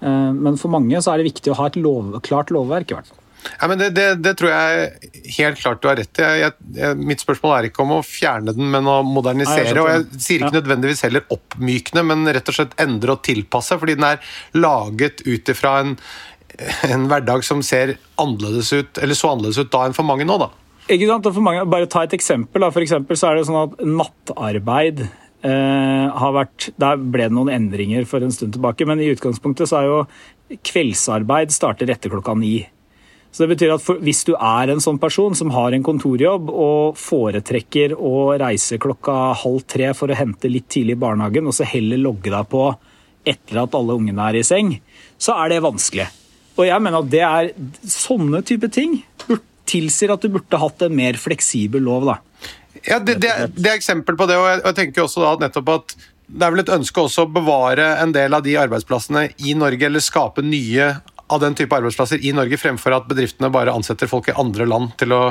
[0.00, 2.98] Eh, men for mange så er det viktig å ha et lov, klart lovverk, i
[2.98, 3.20] hvert fall.
[3.40, 6.26] Ja, men det, det, det, tror jeg helt klart du har rett i.
[6.42, 9.72] Jeg, jeg, mitt spørsmål er ikke om å fjerne den, men å modernisere.
[9.72, 13.78] Nei, og jeg sier ikke nødvendigvis heller oppmykne, men rett og slett endre og tilpasse.
[13.80, 15.96] Fordi den er laget ut ifra en,
[16.88, 20.38] en hverdag som ser annerledes ut, eller så annerledes ut da enn for mange nå,
[20.40, 20.50] da.
[20.90, 21.28] Ikke sant?
[21.30, 22.64] For mange, bare ta et eksempel.
[22.64, 22.72] Da.
[22.74, 27.52] For eksempel så er det sånn at nattarbeid eh, har vært Der ble det noen
[27.54, 30.02] endringer for en stund tilbake, men i utgangspunktet så er jo
[30.66, 32.58] kveldsarbeid starter etter klokka ni.
[33.30, 36.50] Så det betyr at for, Hvis du er en sånn person som har en kontorjobb
[36.50, 41.54] og foretrekker å reise klokka halv tre for å hente litt tidlig i barnehagen, og
[41.54, 42.66] så heller logge deg på
[43.30, 44.74] etter at alle ungene er i seng,
[45.20, 46.08] så er det vanskelig.
[46.60, 47.50] Og jeg mener at det er
[47.88, 49.00] sånne type ting
[49.70, 52.08] tilsier at du burde hatt en mer fleksibel lov.
[52.08, 52.16] da.
[52.86, 55.70] Ja, det, det, det, er eksempel på det, og jeg, jeg tenker også da nettopp
[55.76, 55.94] at
[56.30, 59.88] det er vel et ønske også å bevare en del av de arbeidsplassene i Norge,
[59.88, 60.92] eller skape nye
[61.30, 64.94] av den type arbeidsplasser i Norge, fremfor at bedriftene bare ansetter folk i andre land
[65.00, 65.22] til å,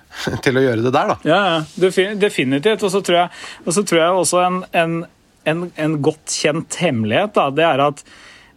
[0.44, 1.14] til å gjøre det der.
[1.14, 1.16] da.
[1.28, 1.88] Ja,
[2.20, 2.84] definitivt.
[2.84, 3.32] Og så tror
[3.88, 4.98] tror jeg også en, en,
[5.48, 8.04] en, en, godt kjent hemmelighet da, det er at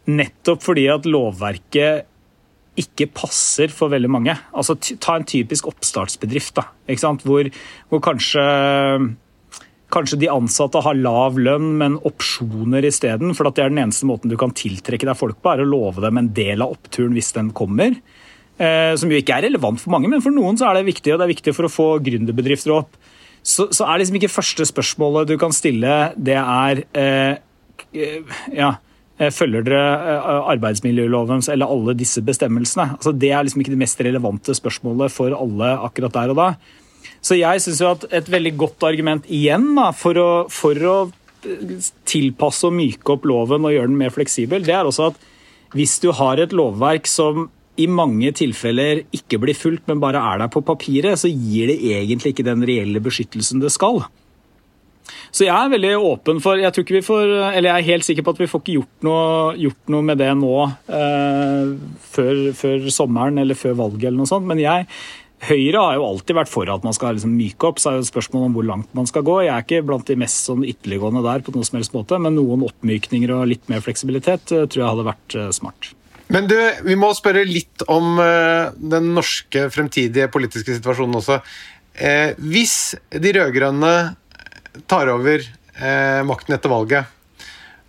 [0.05, 2.11] nettopp fordi at lovverket
[2.79, 4.35] ikke passer for veldig mange.
[4.55, 6.67] Altså, Ta en typisk oppstartsbedrift da,
[7.23, 7.51] hvor,
[7.91, 8.43] hvor kanskje
[9.93, 13.35] Kanskje de ansatte har lav lønn, men opsjoner isteden.
[13.37, 16.01] For det er den eneste måten du kan tiltrekke deg folk på, er å love
[16.03, 17.93] dem en del av oppturen hvis den kommer.
[18.57, 21.13] Eh, som jo ikke er relevant for mange, men for noen så er det viktig.
[21.13, 22.97] Og det er viktig for å få gründerbedrifter opp.
[23.45, 27.37] Så, så er liksom ikke første spørsmålet du kan stille, det er eh,
[27.93, 28.73] eh ja,
[29.15, 32.97] Følger dere eh, arbeidsmiljølovens eller alle disse bestemmelsene?
[32.97, 36.49] Altså, det er liksom ikke det mest relevante spørsmålet for alle akkurat der og da.
[37.23, 40.97] Så jeg syns at et veldig godt argument igjen da, for, å, for å
[42.09, 45.23] tilpasse og myke opp loven og gjøre den mer fleksibel, det er også at
[45.75, 47.47] hvis du har et lovverk som
[47.81, 51.79] i mange tilfeller ikke blir fulgt, men bare er der på papiret, så gir det
[51.91, 54.05] egentlig ikke den reelle beskyttelsen det skal.
[55.35, 58.07] Så jeg er veldig åpen for Jeg tror ikke vi får, eller jeg er helt
[58.07, 59.25] sikker på at vi får ikke gjort noe,
[59.59, 61.73] gjort noe med det nå eh,
[62.13, 64.47] før, før, sommeren eller før valget eller noe sånt.
[64.47, 64.87] Men jeg,
[65.45, 68.05] Høyre har jo alltid vært for at man skal liksom myke opp, så er det
[68.05, 69.35] et spørsmål om hvor langt man skal gå.
[69.43, 72.37] Jeg er ikke blant de mest sånn ytterliggående der, på noen som helst måte, men
[72.39, 75.91] noen oppmykninger og litt mer fleksibilitet eh, tror jeg hadde vært eh, smart.
[76.31, 81.37] Men du, vi må spørre litt om uh, den norske fremtidige politiske situasjonen også.
[81.95, 83.91] Eh, hvis de rød-grønne
[84.89, 87.11] tar over eh, makten etter valget,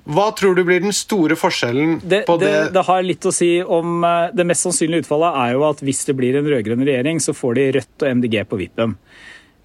[0.07, 2.51] hva tror du blir den store forskjellen det, på det?
[2.51, 2.67] det?
[2.77, 6.05] Det har litt å si om eh, Det mest sannsynlige utfallet er jo at hvis
[6.07, 8.95] det blir en rød-grønn regjering, så får de Rødt og MDG på vippen.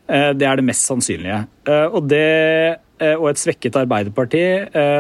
[0.10, 1.44] Eh, det er det mest sannsynlige.
[1.70, 2.26] Eh, og, det,
[3.02, 4.44] og et svekket Arbeiderparti,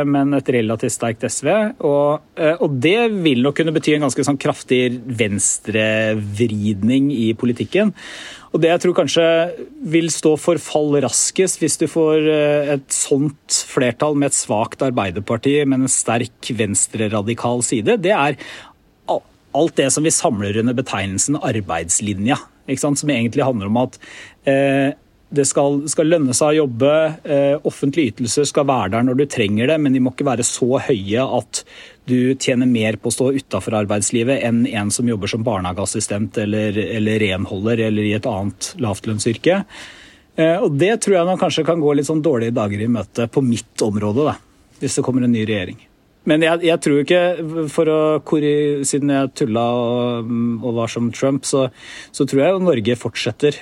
[0.10, 1.50] men et relativt sterkt SV.
[1.86, 2.24] Og,
[2.64, 4.90] og det vil nok kunne bety en ganske sånn kraftig
[5.22, 7.94] venstrevridning i politikken.
[8.52, 9.26] Og det jeg tror kanskje
[9.94, 14.84] vil stå for fall raskest, hvis du får eh, et sånt flertall med et svakt
[14.84, 18.40] Arbeiderparti, men en sterk venstreradikal side, det er
[19.52, 22.38] alt det som vi samler under betegnelsen arbeidslinja.
[22.80, 23.98] Som egentlig handler om at
[24.48, 24.94] eh,
[25.32, 26.91] det skal, skal, lønne seg å jobbe.
[27.24, 30.46] Eh, offentlige ytelser skal være der når du trenger det, men de må ikke være
[30.48, 31.63] så høye at
[32.10, 36.76] du tjener mer på å stå utafor arbeidslivet enn en som jobber som barnehageassistent eller,
[36.98, 39.62] eller renholder eller i et annet lavtlønnsyrke.
[40.36, 43.32] Eh, og det tror jeg man kanskje kan gå litt sånn dårlige dager i møte
[43.32, 45.80] på mitt område, da, hvis det kommer en ny regjering.
[46.30, 48.00] Men jeg, jeg tror ikke, å,
[48.86, 51.70] siden jeg tulla og, og var som Trump, så,
[52.13, 53.58] så tror jeg jo Norge fortsetter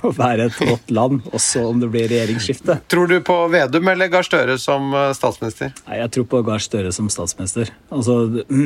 [0.00, 2.78] å være et godt land, også om det blir regjeringsskifte.
[2.90, 5.74] Tror du på Vedum eller Gahr Støre som eh, statsminister?
[5.88, 7.72] Nei, Jeg tror på Gahr Støre som statsminister.
[7.92, 8.16] Altså,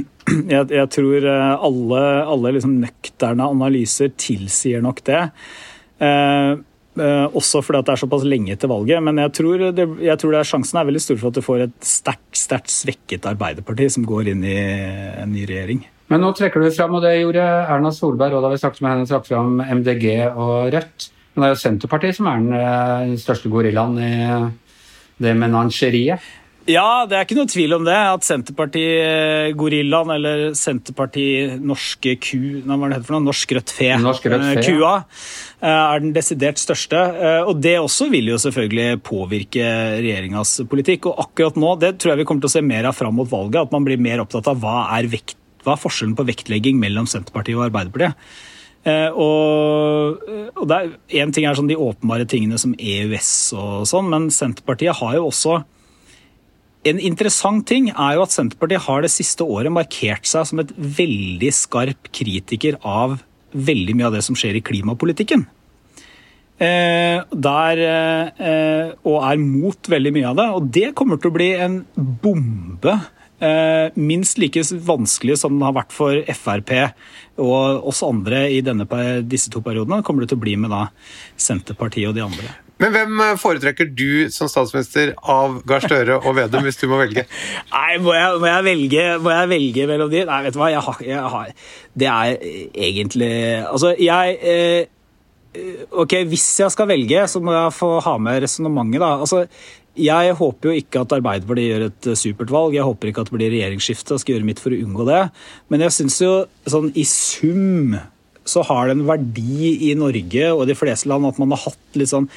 [0.55, 2.05] jeg, jeg tror eh, alle,
[2.37, 5.25] alle liksom nøkterne analyser tilsier nok det.
[5.99, 6.53] Eh,
[7.01, 9.03] eh, også fordi det er såpass lenge til valget.
[9.09, 11.67] Men jeg tror, det, jeg tror er, sjansen er veldig stor for at du får
[11.67, 15.85] et sterkt, sterkt svekket Arbeiderparti som går inn i en ny regjering.
[16.13, 18.93] Men nå trekker du fram, og det gjorde Erna Solberg, og da vi snakket med
[18.93, 21.11] henne, trakk fram MDG og Rødt.
[21.35, 24.13] Men det er jo Senterpartiet som er den eh, største gorillaen i
[25.21, 26.35] det menangeriet.
[26.67, 27.95] Ja, det er ikke noe tvil om det.
[27.95, 33.27] At Senterparti-gorillaen, eller Senterparti-norske ku Hva var det for noe?
[33.29, 33.93] Norsk rødt fe.
[34.03, 34.97] Norsk rødt fe Kua ja.
[35.93, 36.99] er den desidert største.
[36.99, 39.67] Eh, og det også vil jo selvfølgelig påvirke
[40.01, 41.11] regjeringas politikk.
[41.13, 43.31] Og akkurat nå, det tror jeg vi kommer til å se mer av fram mot
[43.31, 46.79] valget, at man blir mer opptatt av hva er vekt hva er forskjellen på vektlegging
[46.79, 48.15] mellom Senterpartiet og Arbeiderpartiet?
[48.87, 50.21] Eh, og,
[50.55, 50.91] og det er,
[51.23, 55.25] En ting er sånn de åpenbare tingene som EØS og sånn, men Senterpartiet har jo
[55.27, 55.57] også
[56.87, 60.71] En interessant ting er jo at Senterpartiet har det siste året markert seg som et
[60.77, 63.19] veldig skarp kritiker av
[63.57, 65.43] veldig mye av det som skjer i klimapolitikken.
[66.63, 70.47] Eh, der, eh, og er mot veldig mye av det.
[70.61, 73.26] Og det kommer til å bli en bombe Eh,
[74.01, 76.73] minst like vanskelig som den har vært for Frp
[77.37, 78.87] og oss andre i denne,
[79.29, 80.87] disse to periodene, kommer det til å bli med da
[81.37, 82.55] Senterpartiet og de andre.
[82.83, 86.99] Men hvem eh, foretrekker du som statsminister av Gahr Støre og Vedum, hvis du må
[87.01, 87.25] velge?
[87.73, 90.27] Nei, må jeg, må jeg, velge, må jeg velge mellom de?
[90.29, 91.55] Nei, vet du hva, jeg har, jeg har
[91.97, 92.45] Det er
[92.91, 94.93] egentlig Altså, jeg eh,
[96.05, 99.15] Ok, hvis jeg skal velge, så må jeg få ha med resonnementet, da.
[99.25, 99.47] Altså,
[99.97, 102.77] Jeg håper jo ikke at Arbeiderpartiet gjør et eh, supert valg.
[102.77, 105.23] Jeg håper ikke at det blir regjeringsskifte og skal gjøre mitt for å unngå det.
[105.73, 106.35] Men jeg syns jo
[106.69, 107.97] sånn i sum
[108.47, 111.99] så har det en verdi i Norge og de fleste land at man har hatt
[111.99, 112.29] litt sånn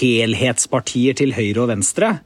[0.00, 2.16] helhetspartier til høyre og venstre.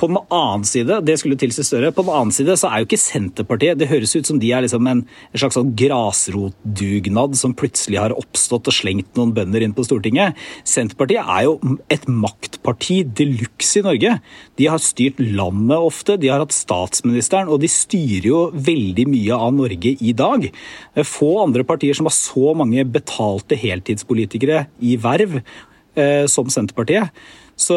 [0.00, 2.88] På den annen side det skulle tilsi større, på den annen side så er jo
[2.88, 5.02] ikke Senterpartiet Det høres ut som de er liksom en,
[5.36, 10.38] slags sånn grasrotdugnad som plutselig har oppstått og slengt noen bønder inn på Stortinget.
[10.64, 14.14] Senterpartiet er jo et maktparti de luxe i Norge.
[14.56, 19.36] De har styrt landet ofte, de har hatt statsministeren, og de styrer jo veldig mye
[19.36, 20.48] av Norge i dag.
[21.04, 27.12] Få andre partier som har så mange betalte heltidspolitikere i verv eh, som Senterpartiet.
[27.60, 27.76] Så,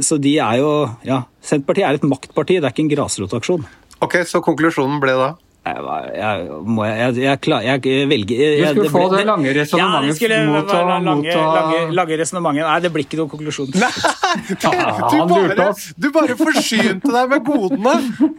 [0.00, 0.72] så, de er jo
[1.04, 3.64] Ja, Senterpartiet er et maktparti, det er ikke en grasrotaksjon.
[4.02, 5.32] Ok, Så konklusjonen ble da?
[5.62, 5.78] Jeg,
[6.18, 8.40] jeg, må, jeg, jeg, jeg velger
[8.74, 12.64] Du skulle få det, det lange resonnementet ja, mot å lange, lange, lange resonnementet.
[12.66, 13.70] Nei, det blir ikke noen konklusjon.
[13.78, 13.90] Nei,
[14.48, 15.68] du, du, bare,
[16.02, 17.94] du bare forsynte deg med godene!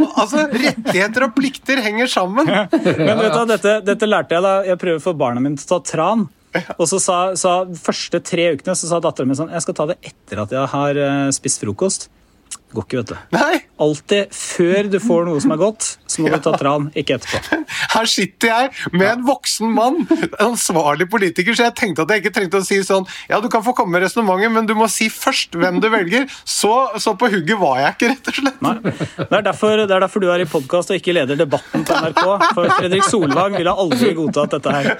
[0.10, 2.52] Altså, Rettigheter og plikter henger sammen.
[3.08, 5.70] Men vet du, dette, dette lærte jeg da jeg prøver å få barna mine til
[5.70, 6.28] å ta tran.
[6.80, 9.88] Og så sa, sa første tre ukene så sa datteren min sånn Jeg skal ta
[9.90, 12.10] det etter at jeg har uh, spist frokost.
[12.54, 13.16] Det Går ikke, vet du.
[13.34, 13.56] Nei.
[13.84, 17.60] Alltid før du får noe som er godt, så må du ta tran, ikke etterpå.
[17.94, 22.24] Her sitter jeg med en voksen mann, en ansvarlig politiker, så jeg tenkte at jeg
[22.24, 24.88] ikke trengte å si sånn Ja, du kan få komme med resonnementet, men du må
[24.92, 26.28] si først hvem du velger.
[26.46, 26.72] Så,
[27.02, 28.62] så, på hugget var jeg ikke, rett og slett.
[28.64, 28.76] Nei.
[28.84, 32.00] Det er derfor, det er derfor du er i podkast og ikke leder debatten på
[32.06, 32.24] NRK.
[32.56, 34.92] For Fredrik Solvang ville aldri godtatt dette her.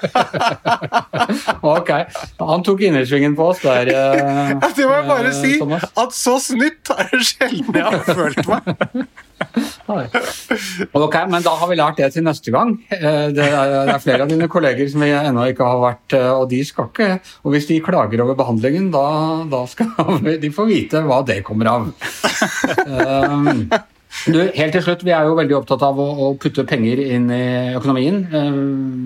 [1.76, 1.92] ok.
[2.42, 3.90] Han tok innersvingen på oss der.
[3.94, 5.54] Uh, det må jeg bare uh, si.
[5.62, 5.86] Thomas.
[6.04, 8.73] At så snytt er det sjelden jeg har følt meg.
[11.04, 12.74] Ok, men da har vi lært det til neste gang.
[12.92, 16.48] Eh, det er, flere av dine kolleger som vi ennå ikke har vært, eh, og
[16.50, 17.08] de skal ikke
[17.44, 19.06] Og hvis de klager over behandlingen, da,
[19.50, 21.90] da skal de få vite hva det kommer av.
[22.84, 23.68] Um,
[24.30, 27.30] du, helt til slutt, Vi er jo veldig opptatt av å, å putte penger inn
[27.34, 27.44] i
[27.76, 28.22] økonomien.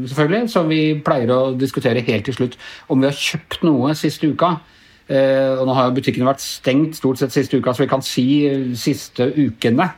[0.09, 2.59] Selvfølgelig, Så vi pleier å diskutere helt til slutt
[2.89, 4.59] om vi har kjøpt noe siste uka.
[5.09, 8.05] Uh, og Nå har jo butikkene vært stengt stort sett siste uka, så vi kan
[8.05, 8.29] si
[8.77, 9.89] siste ukene.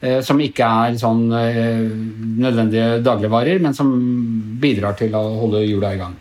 [0.00, 1.84] Eh, som ikke er sånn eh,
[2.40, 3.90] nødvendige dagligvarer, men som
[4.60, 6.14] bidrar til å holde hjula i gang.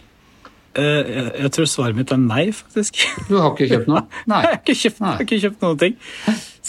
[0.75, 1.11] Eh,
[1.45, 2.99] jeg tror svaret mitt er nei, faktisk.
[3.29, 4.03] Du har ikke kjøpt noe?
[4.31, 4.41] Nei.
[4.43, 5.95] jeg, har ikke kjøpt, har ikke kjøpt noen ting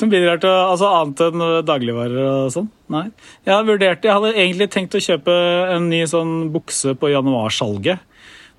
[0.01, 2.71] som bidrar til altså annet enn dagligvarer og sånn.
[2.95, 3.09] Nei.
[3.43, 5.35] Jeg, har vurdert, jeg hadde egentlig tenkt å kjøpe
[5.75, 8.07] en ny sånn bukse på januarsalget.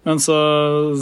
[0.07, 0.35] Men så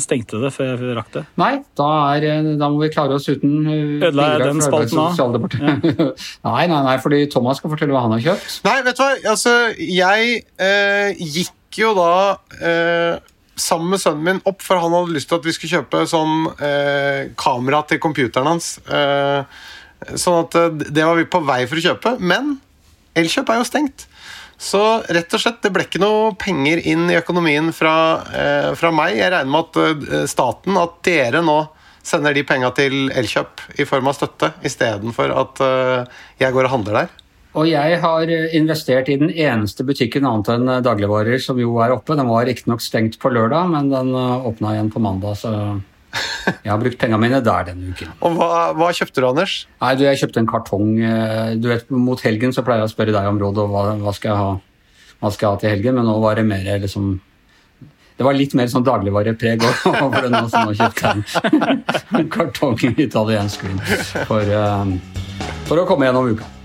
[0.02, 1.24] stengte det før jeg rakk det.
[1.39, 1.88] Nei, da,
[2.18, 3.76] er, da må vi klare oss uten uh,
[4.10, 5.47] Ødela jeg den spalten av?
[5.56, 5.78] Ja.
[6.50, 8.60] nei, nei, nei, fordi Thomas skal fortelle hva han har kjøpt.
[8.68, 12.12] Nei, vet du hva, altså, jeg eh, gikk jo da
[12.60, 13.30] eh,
[13.60, 16.50] sammen med sønnen min opp, for han hadde lyst til at vi skulle kjøpe sånn
[16.60, 18.78] eh, kamera til computeren hans.
[18.84, 19.60] Eh,
[20.16, 22.18] sånn at eh, det var vi på vei for å kjøpe.
[22.20, 22.58] Men
[23.20, 24.09] Elkjøp er jo stengt.
[24.60, 27.93] Så rett og slett, det ble ikke noe penger inn i økonomien fra,
[28.36, 29.16] eh, fra meg.
[29.16, 31.62] Jeg regner med at eh, staten, at dere nå
[32.03, 36.74] sender de penga til Elkjøp i form av støtte, istedenfor at eh, jeg går og
[36.76, 37.16] handler der.
[37.60, 42.14] Og jeg har investert i den eneste butikken annet enn dagligvarer som jo er oppe.
[42.20, 45.39] Den var riktignok stengt på lørdag, men den åpna igjen på mandag.
[45.39, 45.53] så...
[46.66, 48.12] Jeg har brukt pengene mine der denne uken.
[48.26, 49.55] Og hva, hva, kjøpte du, Anders?
[49.84, 50.91] Nei, du, Jeg kjøpte en kartong.
[50.97, 53.86] Eh, du vet, Mot helgen så pleier jeg å spørre deg om råd og hva,
[54.01, 56.70] hva, skal jeg ha, hva skal jeg ha til helgen, men nå var det mer
[56.82, 57.18] liksom
[58.20, 59.78] det var litt mer sånn dagligvarepreg òg,
[60.12, 61.70] for nå, så nå kjøpte jeg
[62.20, 63.80] en kartong italiensk vin
[64.28, 64.84] for, uh,
[65.70, 66.59] for å komme gjennom uka.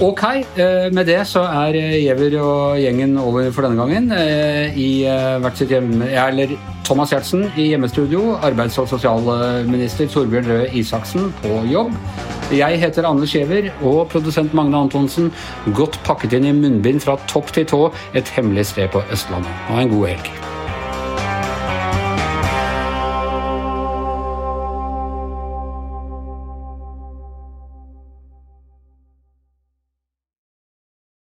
[0.00, 0.22] Ok,
[0.56, 4.10] eh, med det så er Giæver og gjengen over for denne gangen.
[4.12, 6.52] Eh, I eh, hvert sitt hjemme, eller
[6.84, 11.94] Thomas Giertsen i hjemmestudio, arbeids- og sosialminister Torbjørn Røe Isaksen på jobb.
[12.52, 15.32] Jeg heter Anders Giæver, og produsent Magne Antonsen.
[15.72, 17.80] Godt pakket inn i munnbind fra topp til tå,
[18.14, 19.56] et hemmelig sted på Østlandet.
[19.70, 20.55] Ha en god helg.